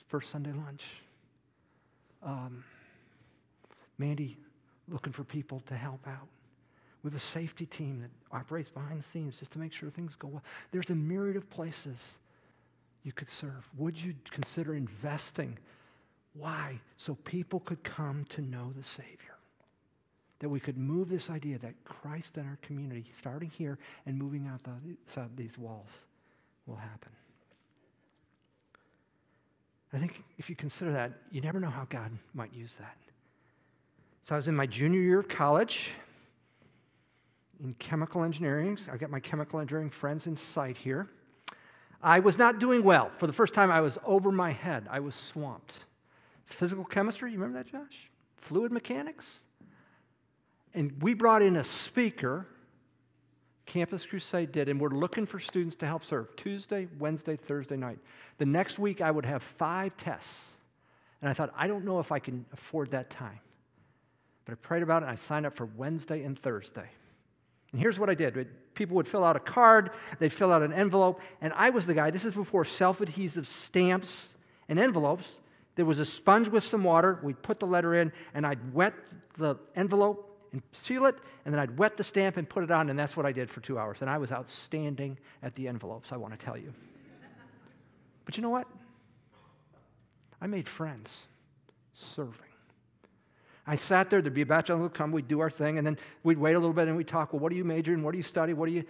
first 0.06 0.30
Sunday 0.30 0.52
lunch. 0.52 0.94
Um, 2.22 2.64
Mandy 3.98 4.38
looking 4.88 5.12
for 5.12 5.24
people 5.24 5.61
to 5.66 5.74
help 5.74 6.06
out. 6.06 6.28
We 7.02 7.08
have 7.08 7.16
a 7.16 7.20
safety 7.20 7.66
team 7.66 8.00
that 8.00 8.11
operates 8.37 8.68
behind 8.68 8.98
the 9.00 9.04
scenes 9.04 9.38
just 9.38 9.52
to 9.52 9.58
make 9.58 9.72
sure 9.72 9.90
things 9.90 10.16
go 10.16 10.28
well. 10.28 10.42
There's 10.72 10.90
a 10.90 10.94
myriad 10.94 11.37
of 11.37 11.48
places 11.50 12.18
you 13.04 13.12
could 13.12 13.28
serve. 13.28 13.68
Would 13.76 14.00
you 14.00 14.14
consider 14.30 14.74
investing? 14.74 15.58
Why? 16.34 16.80
So 16.96 17.14
people 17.24 17.61
could 17.61 17.84
come 17.84 18.24
to 18.30 18.40
know 18.40 18.72
the 18.76 18.82
Savior. 18.82 19.37
That 20.40 20.48
we 20.48 20.61
could 20.61 20.78
move 20.78 21.08
this 21.08 21.30
idea 21.30 21.58
that 21.58 21.84
Christ 21.84 22.37
in 22.37 22.46
our 22.46 22.58
community, 22.62 23.12
starting 23.16 23.50
here 23.50 23.78
and 24.06 24.16
moving 24.16 24.46
out 24.46 24.62
the, 24.64 25.28
these 25.34 25.58
walls, 25.58 26.04
will 26.66 26.76
happen. 26.76 27.11
I 29.92 29.98
think 29.98 30.22
if 30.37 30.50
you 30.50 30.56
consider 30.56 30.92
that, 30.92 31.12
you 31.30 31.40
never 31.40 31.58
know 31.58 31.70
how 31.70 31.87
God 31.88 32.12
might 32.34 32.52
use 32.52 32.76
that. 32.76 32.96
So 34.28 34.34
I 34.34 34.36
was 34.36 34.46
in 34.46 34.54
my 34.54 34.66
junior 34.66 35.00
year 35.00 35.20
of 35.20 35.26
college 35.26 35.92
in 37.64 37.72
chemical 37.72 38.24
engineering. 38.24 38.78
I've 38.92 38.98
got 38.98 39.08
my 39.08 39.20
chemical 39.20 39.58
engineering 39.58 39.88
friends 39.88 40.26
in 40.26 40.36
sight 40.36 40.76
here. 40.76 41.08
I 42.02 42.18
was 42.18 42.36
not 42.36 42.58
doing 42.58 42.82
well. 42.82 43.10
For 43.14 43.26
the 43.26 43.32
first 43.32 43.54
time, 43.54 43.70
I 43.70 43.80
was 43.80 43.96
over 44.04 44.30
my 44.30 44.50
head. 44.50 44.86
I 44.90 45.00
was 45.00 45.14
swamped. 45.14 45.78
Physical 46.44 46.84
chemistry, 46.84 47.32
you 47.32 47.38
remember 47.38 47.62
that, 47.62 47.72
Josh? 47.72 48.10
Fluid 48.36 48.70
mechanics. 48.70 49.44
And 50.74 51.02
we 51.02 51.14
brought 51.14 51.40
in 51.40 51.56
a 51.56 51.64
speaker, 51.64 52.46
Campus 53.64 54.04
Crusade 54.04 54.52
did, 54.52 54.68
and 54.68 54.78
we're 54.78 54.90
looking 54.90 55.24
for 55.24 55.38
students 55.38 55.74
to 55.76 55.86
help 55.86 56.04
serve 56.04 56.36
Tuesday, 56.36 56.86
Wednesday, 56.98 57.36
Thursday 57.36 57.78
night. 57.78 57.98
The 58.36 58.44
next 58.44 58.78
week, 58.78 59.00
I 59.00 59.10
would 59.10 59.24
have 59.24 59.42
five 59.42 59.96
tests. 59.96 60.58
And 61.22 61.30
I 61.30 61.32
thought, 61.32 61.50
I 61.56 61.66
don't 61.66 61.86
know 61.86 61.98
if 61.98 62.12
I 62.12 62.18
can 62.18 62.44
afford 62.52 62.90
that 62.90 63.08
time. 63.08 63.40
But 64.48 64.54
I 64.54 64.66
prayed 64.66 64.82
about 64.82 65.02
it 65.02 65.04
and 65.04 65.12
I 65.12 65.16
signed 65.16 65.44
up 65.44 65.52
for 65.52 65.66
Wednesday 65.66 66.22
and 66.22 66.38
Thursday. 66.38 66.88
And 67.70 67.80
here's 67.80 67.98
what 67.98 68.08
I 68.08 68.14
did 68.14 68.48
people 68.74 68.96
would 68.96 69.06
fill 69.06 69.24
out 69.24 69.37
a 69.37 69.40
card, 69.40 69.90
they'd 70.20 70.32
fill 70.32 70.52
out 70.52 70.62
an 70.62 70.72
envelope, 70.72 71.20
and 71.42 71.52
I 71.54 71.68
was 71.68 71.84
the 71.84 71.92
guy, 71.92 72.11
this 72.11 72.24
is 72.24 72.32
before 72.32 72.64
self 72.64 73.02
adhesive 73.02 73.46
stamps 73.46 74.32
and 74.68 74.78
envelopes. 74.78 75.38
There 75.74 75.84
was 75.84 75.98
a 75.98 76.04
sponge 76.06 76.48
with 76.48 76.64
some 76.64 76.82
water. 76.82 77.20
We'd 77.22 77.42
put 77.42 77.61
the 77.61 77.66
letter 77.66 77.94
in, 77.94 78.11
and 78.32 78.46
I'd 78.46 78.72
wet 78.72 78.94
the 79.37 79.56
envelope 79.74 80.24
and 80.52 80.62
seal 80.72 81.04
it, 81.04 81.16
and 81.44 81.52
then 81.52 81.61
I'd 81.61 81.76
wet 81.76 81.98
the 81.98 82.02
stamp 82.02 82.38
and 82.38 82.48
put 82.48 82.64
it 82.64 82.70
on, 82.70 82.88
and 82.88 82.98
that's 82.98 83.16
what 83.18 83.26
I 83.26 83.32
did 83.32 83.50
for 83.50 83.61
two 83.61 83.78
hours. 83.78 83.98
And 84.00 84.08
I 84.08 84.16
was 84.16 84.32
outstanding 84.32 85.18
at 85.42 85.56
the 85.56 85.68
envelopes, 85.68 86.11
I 86.11 86.16
want 86.16 86.38
to 86.38 86.42
tell 86.42 86.56
you. 86.56 86.72
But 88.24 88.38
you 88.38 88.42
know 88.42 88.50
what? 88.50 88.66
I 90.40 90.46
made 90.46 90.66
friends 90.66 91.28
serving. 91.92 92.47
I 93.68 93.74
sat 93.74 94.09
there, 94.09 94.22
there'd 94.22 94.33
be 94.33 94.40
a 94.40 94.46
of 94.50 94.66
them 94.66 94.88
come, 94.88 95.12
we'd 95.12 95.28
do 95.28 95.40
our 95.40 95.50
thing, 95.50 95.76
and 95.76 95.87
then 95.87 95.98
we'd 96.22 96.38
wait 96.38 96.54
a 96.54 96.59
little 96.59 96.72
bit 96.72 96.88
and 96.88 96.96
we'd 96.96 97.07
talk, 97.07 97.35
well, 97.35 97.40
what 97.40 97.50
do 97.50 97.57
you 97.57 97.64
major 97.64 97.92
in? 97.92 98.02
What 98.02 98.12
do 98.12 98.16
you 98.16 98.22
study? 98.22 98.54
What 98.54 98.66
do 98.66 98.72
you. 98.72 98.85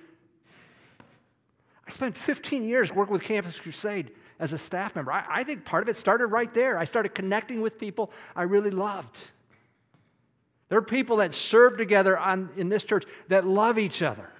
I 1.84 1.90
spent 1.90 2.16
15 2.16 2.62
years 2.62 2.92
working 2.92 3.12
with 3.12 3.24
Campus 3.24 3.58
Crusade 3.58 4.12
as 4.38 4.52
a 4.52 4.58
staff 4.58 4.94
member. 4.94 5.10
I, 5.10 5.24
I 5.28 5.42
think 5.42 5.64
part 5.64 5.82
of 5.82 5.88
it 5.88 5.96
started 5.96 6.26
right 6.26 6.54
there. 6.54 6.78
I 6.78 6.84
started 6.84 7.08
connecting 7.08 7.60
with 7.60 7.76
people 7.76 8.12
I 8.36 8.44
really 8.44 8.70
loved. 8.70 9.18
There 10.68 10.78
are 10.78 10.82
people 10.82 11.16
that 11.16 11.34
serve 11.34 11.76
together 11.76 12.16
on, 12.16 12.50
in 12.56 12.68
this 12.68 12.84
church 12.84 13.04
that 13.26 13.44
love 13.44 13.78
each 13.78 14.00
other. 14.00 14.30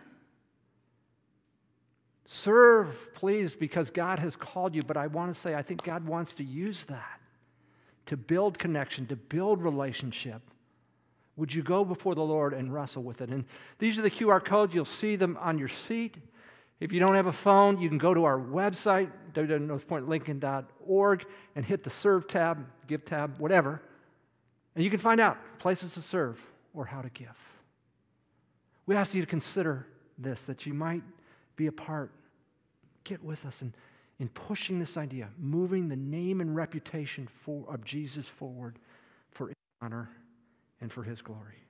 Serve, 2.27 3.13
please, 3.13 3.57
because 3.57 3.91
God 3.91 4.21
has 4.21 4.37
called 4.37 4.77
you, 4.77 4.83
but 4.83 4.97
I 4.97 5.09
want 5.09 5.35
to 5.35 5.41
say 5.41 5.57
I 5.57 5.63
think 5.63 5.83
God 5.83 6.07
wants 6.07 6.35
to 6.35 6.45
use 6.45 6.85
that 6.85 7.19
to 8.09 8.17
build 8.17 8.59
connection, 8.59 9.07
to 9.07 9.17
build 9.17 9.63
relationship. 9.63 10.43
Would 11.37 11.55
you 11.55 11.63
go 11.63 11.85
before 11.85 12.15
the 12.15 12.23
Lord 12.23 12.55
and 12.55 12.73
wrestle 12.73 13.03
with 13.03 13.21
it? 13.21 13.29
And 13.29 13.45
these 13.79 13.99
are 13.99 14.03
the 14.03 14.11
QR 14.11 14.43
codes. 14.45 14.75
You'll 14.75 14.87
see 14.87 15.15
them 15.15 15.39
on 15.41 15.59
your 15.59 15.69
seat. 15.69 16.17
If 16.81 16.91
you 16.91 17.01
don't 17.01 17.17
have 17.17 17.27
a 17.27 17.33
phone, 17.33 17.79
you 17.79 17.89
can 17.89 17.99
go 17.99 18.15
to 18.15 18.25
our 18.25 18.41
website, 18.41 19.11
www.northpointlincoln.org, 19.35 21.27
and 21.55 21.65
hit 21.67 21.83
the 21.85 21.91
Serve 21.91 22.27
tab, 22.27 22.67
Give 22.87 23.05
tab, 23.05 23.39
whatever. 23.39 23.83
And 24.75 24.83
you 24.83 24.91
can 24.91 25.01
find 25.01 25.21
out 25.21 25.37
places 25.59 25.93
to 25.95 26.01
serve 26.01 26.43
or 26.73 26.87
how 26.87 27.03
to 27.03 27.11
give. 27.11 27.37
We 28.87 28.97
ask 28.97 29.15
you 29.15 29.21
to 29.21 29.27
consider 29.27 29.87
this, 30.17 30.47
that 30.47 30.65
you 30.65 30.73
might 30.73 31.03
be 31.57 31.67
a 31.67 31.73
part. 31.73 32.11
Get 33.05 33.23
with 33.23 33.45
us 33.45 33.61
and 33.61 33.75
in 34.19 34.29
pushing 34.29 34.79
this 34.79 34.97
idea, 34.97 35.29
moving 35.39 35.89
the 35.89 35.97
name 35.97 36.41
and 36.41 36.57
reputation 36.57 37.27
for, 37.27 37.65
of 37.69 37.85
Jesus 37.85 38.27
forward 38.27 38.79
for 39.31 39.49
his 39.49 39.57
honor 39.81 40.11
and 40.81 40.93
for 40.93 41.05
his 41.05 41.23
glory. 41.23 41.63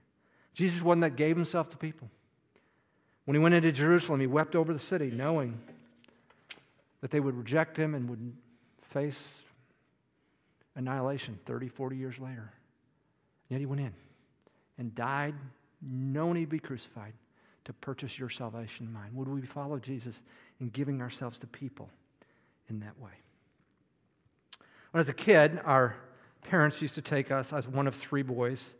Jesus 0.54 0.76
was 0.76 0.84
one 0.84 1.00
that 1.00 1.16
gave 1.16 1.37
himself 1.37 1.68
to 1.70 1.76
people. 1.76 2.11
When 3.26 3.34
he 3.34 3.40
went 3.40 3.54
into 3.54 3.70
Jerusalem, 3.70 4.20
he 4.20 4.26
wept 4.26 4.56
over 4.56 4.72
the 4.72 4.78
city, 4.78 5.11
knowing 5.11 5.61
that 7.02 7.11
they 7.11 7.20
would 7.20 7.37
reject 7.37 7.76
him 7.76 7.94
and 7.94 8.08
would 8.08 8.32
face 8.80 9.34
annihilation 10.74 11.38
30, 11.44 11.68
40 11.68 11.96
years 11.96 12.18
later. 12.18 12.52
Yet 13.48 13.61
he 13.61 13.66
went 13.66 13.82
in 13.82 13.92
and 14.78 14.94
died, 14.94 15.34
knowing 15.82 16.37
he'd 16.37 16.48
be 16.48 16.58
crucified 16.58 17.12
to 17.64 17.72
purchase 17.74 18.18
your 18.18 18.30
salvation 18.30 18.87
and 18.87 18.94
mine. 18.94 19.11
Would 19.12 19.28
we 19.28 19.42
follow 19.42 19.78
Jesus 19.78 20.22
in 20.61 20.70
giving 20.70 21.02
ourselves 21.02 21.38
to 21.40 21.46
people? 21.46 21.90
In 22.68 22.81
that 22.81 22.98
way. 22.98 23.11
When 24.90 24.98
I 24.98 24.98
was 24.98 25.09
a 25.09 25.14
kid, 25.14 25.61
our 25.64 25.96
parents 26.42 26.81
used 26.81 26.94
to 26.94 27.02
take 27.02 27.31
us, 27.31 27.52
as 27.52 27.68
one 27.68 27.87
of 27.87 27.94
three 27.94 28.22
boys, 28.22 28.74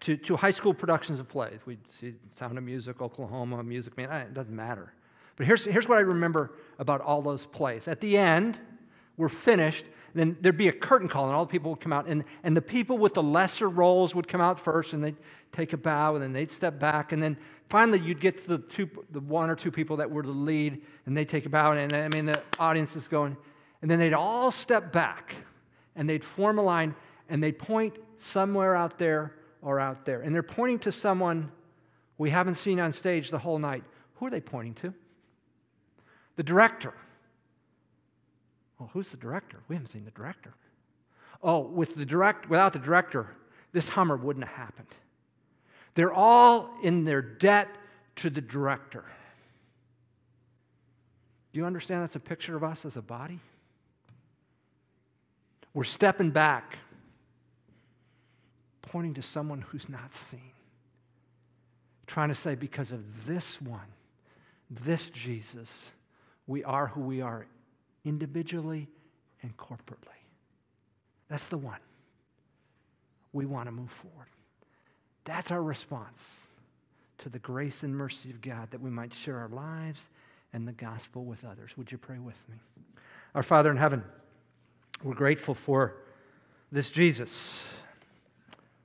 to, 0.00 0.16
to 0.16 0.36
high 0.36 0.50
school 0.50 0.74
productions 0.74 1.20
of 1.20 1.28
plays. 1.28 1.60
We'd 1.64 1.90
see 1.90 2.14
Sound 2.30 2.58
of 2.58 2.64
Music, 2.64 3.00
Oklahoma, 3.00 3.62
Music 3.62 3.96
Man, 3.96 4.10
it 4.12 4.34
doesn't 4.34 4.54
matter. 4.54 4.92
But 5.36 5.46
here's, 5.46 5.64
here's 5.64 5.88
what 5.88 5.98
I 5.98 6.02
remember 6.02 6.52
about 6.78 7.00
all 7.00 7.22
those 7.22 7.46
plays. 7.46 7.88
At 7.88 8.00
the 8.00 8.16
end, 8.16 8.58
we're 9.16 9.28
finished, 9.28 9.86
then 10.14 10.36
there'd 10.40 10.56
be 10.56 10.68
a 10.68 10.72
curtain 10.72 11.08
call, 11.08 11.26
and 11.26 11.34
all 11.34 11.44
the 11.44 11.50
people 11.50 11.70
would 11.72 11.80
come 11.80 11.92
out, 11.92 12.06
and, 12.06 12.24
and 12.42 12.56
the 12.56 12.62
people 12.62 12.96
with 12.96 13.14
the 13.14 13.22
lesser 13.22 13.68
roles 13.68 14.14
would 14.14 14.28
come 14.28 14.40
out 14.40 14.58
first, 14.58 14.92
and 14.92 15.04
they'd 15.04 15.16
take 15.52 15.72
a 15.72 15.76
bow, 15.76 16.14
and 16.14 16.22
then 16.22 16.32
they'd 16.32 16.50
step 16.50 16.78
back, 16.78 17.12
and 17.12 17.22
then 17.22 17.36
finally 17.68 17.98
you'd 17.98 18.20
get 18.20 18.38
to 18.42 18.48
the, 18.48 18.58
two, 18.58 18.88
the 19.10 19.20
one 19.20 19.50
or 19.50 19.56
two 19.56 19.70
people 19.70 19.96
that 19.98 20.10
were 20.10 20.22
the 20.22 20.30
lead, 20.30 20.80
and 21.04 21.16
they'd 21.16 21.28
take 21.28 21.44
a 21.46 21.48
bow, 21.50 21.72
and 21.72 21.92
I 21.92 22.08
mean, 22.08 22.26
the 22.26 22.42
audience 22.58 22.96
is 22.96 23.08
going, 23.08 23.36
and 23.82 23.90
then 23.90 23.98
they'd 23.98 24.14
all 24.14 24.50
step 24.50 24.92
back, 24.92 25.34
and 25.94 26.08
they'd 26.08 26.24
form 26.24 26.58
a 26.58 26.62
line, 26.62 26.94
and 27.28 27.42
they'd 27.42 27.58
point 27.58 27.94
somewhere 28.16 28.74
out 28.74 28.98
there 28.98 29.34
or 29.62 29.80
out 29.80 30.04
there. 30.04 30.20
And 30.20 30.34
they're 30.34 30.42
pointing 30.42 30.78
to 30.80 30.92
someone 30.92 31.50
we 32.18 32.30
haven't 32.30 32.54
seen 32.54 32.80
on 32.80 32.92
stage 32.92 33.30
the 33.30 33.38
whole 33.38 33.58
night. 33.58 33.84
Who 34.14 34.26
are 34.26 34.30
they 34.30 34.40
pointing 34.40 34.74
to? 34.74 34.94
The 36.36 36.42
director. 36.42 36.94
Well, 38.78 38.90
who's 38.92 39.08
the 39.10 39.16
director? 39.16 39.58
We 39.68 39.74
haven't 39.76 39.88
seen 39.88 40.04
the 40.04 40.10
director. 40.10 40.54
Oh, 41.42 41.60
with 41.60 41.94
the 41.96 42.06
direct, 42.06 42.48
without 42.48 42.72
the 42.72 42.78
director, 42.78 43.28
this 43.72 43.90
Hummer 43.90 44.16
wouldn't 44.16 44.46
have 44.46 44.56
happened. 44.56 44.88
They're 45.94 46.12
all 46.12 46.70
in 46.82 47.04
their 47.04 47.22
debt 47.22 47.68
to 48.16 48.30
the 48.30 48.40
director. 48.40 49.04
Do 51.52 51.60
you 51.60 51.66
understand 51.66 52.02
that's 52.02 52.16
a 52.16 52.20
picture 52.20 52.56
of 52.56 52.62
us 52.62 52.84
as 52.84 52.96
a 52.96 53.02
body? 53.02 53.40
We're 55.72 55.84
stepping 55.84 56.30
back, 56.30 56.78
pointing 58.82 59.14
to 59.14 59.22
someone 59.22 59.62
who's 59.62 59.88
not 59.88 60.14
seen, 60.14 60.52
trying 62.06 62.28
to 62.28 62.34
say, 62.34 62.54
because 62.54 62.92
of 62.92 63.26
this 63.26 63.60
one, 63.60 63.88
this 64.70 65.10
Jesus, 65.10 65.92
we 66.46 66.64
are 66.64 66.88
who 66.88 67.00
we 67.00 67.20
are 67.20 67.46
individually 68.06 68.88
and 69.42 69.56
corporately. 69.56 70.22
That's 71.28 71.48
the 71.48 71.58
one 71.58 71.80
we 73.32 73.44
want 73.44 73.66
to 73.66 73.72
move 73.72 73.90
forward. 73.90 74.28
That's 75.24 75.50
our 75.50 75.62
response 75.62 76.46
to 77.18 77.28
the 77.28 77.38
grace 77.38 77.82
and 77.82 77.94
mercy 77.94 78.30
of 78.30 78.40
God 78.40 78.70
that 78.70 78.80
we 78.80 78.90
might 78.90 79.12
share 79.12 79.38
our 79.38 79.48
lives 79.48 80.08
and 80.52 80.66
the 80.66 80.72
gospel 80.72 81.24
with 81.24 81.44
others. 81.44 81.76
Would 81.76 81.90
you 81.90 81.98
pray 81.98 82.18
with 82.18 82.42
me? 82.48 82.56
Our 83.34 83.42
Father 83.42 83.70
in 83.70 83.76
heaven, 83.76 84.04
we're 85.02 85.14
grateful 85.14 85.54
for 85.54 85.96
this 86.70 86.90
Jesus 86.90 87.68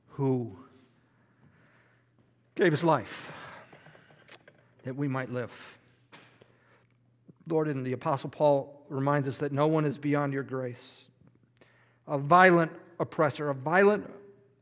who 0.10 0.58
gave 2.56 2.72
his 2.72 2.84
life 2.84 3.32
that 4.84 4.96
we 4.96 5.08
might 5.08 5.32
live. 5.32 5.78
Lord, 7.52 7.68
and 7.68 7.86
the 7.86 7.94
Apostle 7.94 8.30
Paul 8.30 8.86
reminds 8.90 9.28
us 9.28 9.38
that 9.40 9.52
no 9.52 9.68
one 9.68 9.86
is 9.86 9.98
beyond 9.98 10.34
your 10.34 10.44
grace. 10.44 11.06
A 12.08 12.18
violent 12.18 12.72
oppressor, 13.00 13.50
a 13.50 13.56
violent 13.56 14.10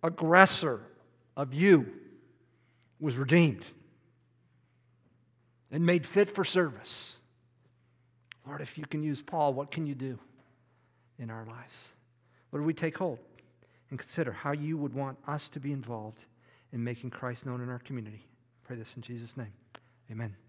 aggressor 0.03 0.81
of 1.37 1.53
you 1.53 1.91
was 2.99 3.15
redeemed 3.15 3.65
and 5.71 5.85
made 5.85 6.05
fit 6.05 6.29
for 6.29 6.43
service. 6.43 7.17
Lord, 8.45 8.61
if 8.61 8.77
you 8.77 8.85
can 8.85 9.03
use 9.03 9.21
Paul, 9.21 9.53
what 9.53 9.71
can 9.71 9.85
you 9.85 9.95
do 9.95 10.19
in 11.17 11.29
our 11.29 11.45
lives? 11.45 11.89
Lord, 12.51 12.65
we 12.65 12.73
take 12.73 12.97
hold 12.97 13.19
and 13.89 13.99
consider 13.99 14.31
how 14.31 14.51
you 14.51 14.77
would 14.77 14.93
want 14.93 15.17
us 15.27 15.49
to 15.49 15.59
be 15.59 15.71
involved 15.71 16.25
in 16.71 16.83
making 16.83 17.11
Christ 17.11 17.45
known 17.45 17.61
in 17.61 17.69
our 17.69 17.79
community. 17.79 18.25
Pray 18.63 18.75
this 18.75 18.95
in 18.95 19.01
Jesus' 19.01 19.37
name. 19.37 19.53
Amen. 20.11 20.48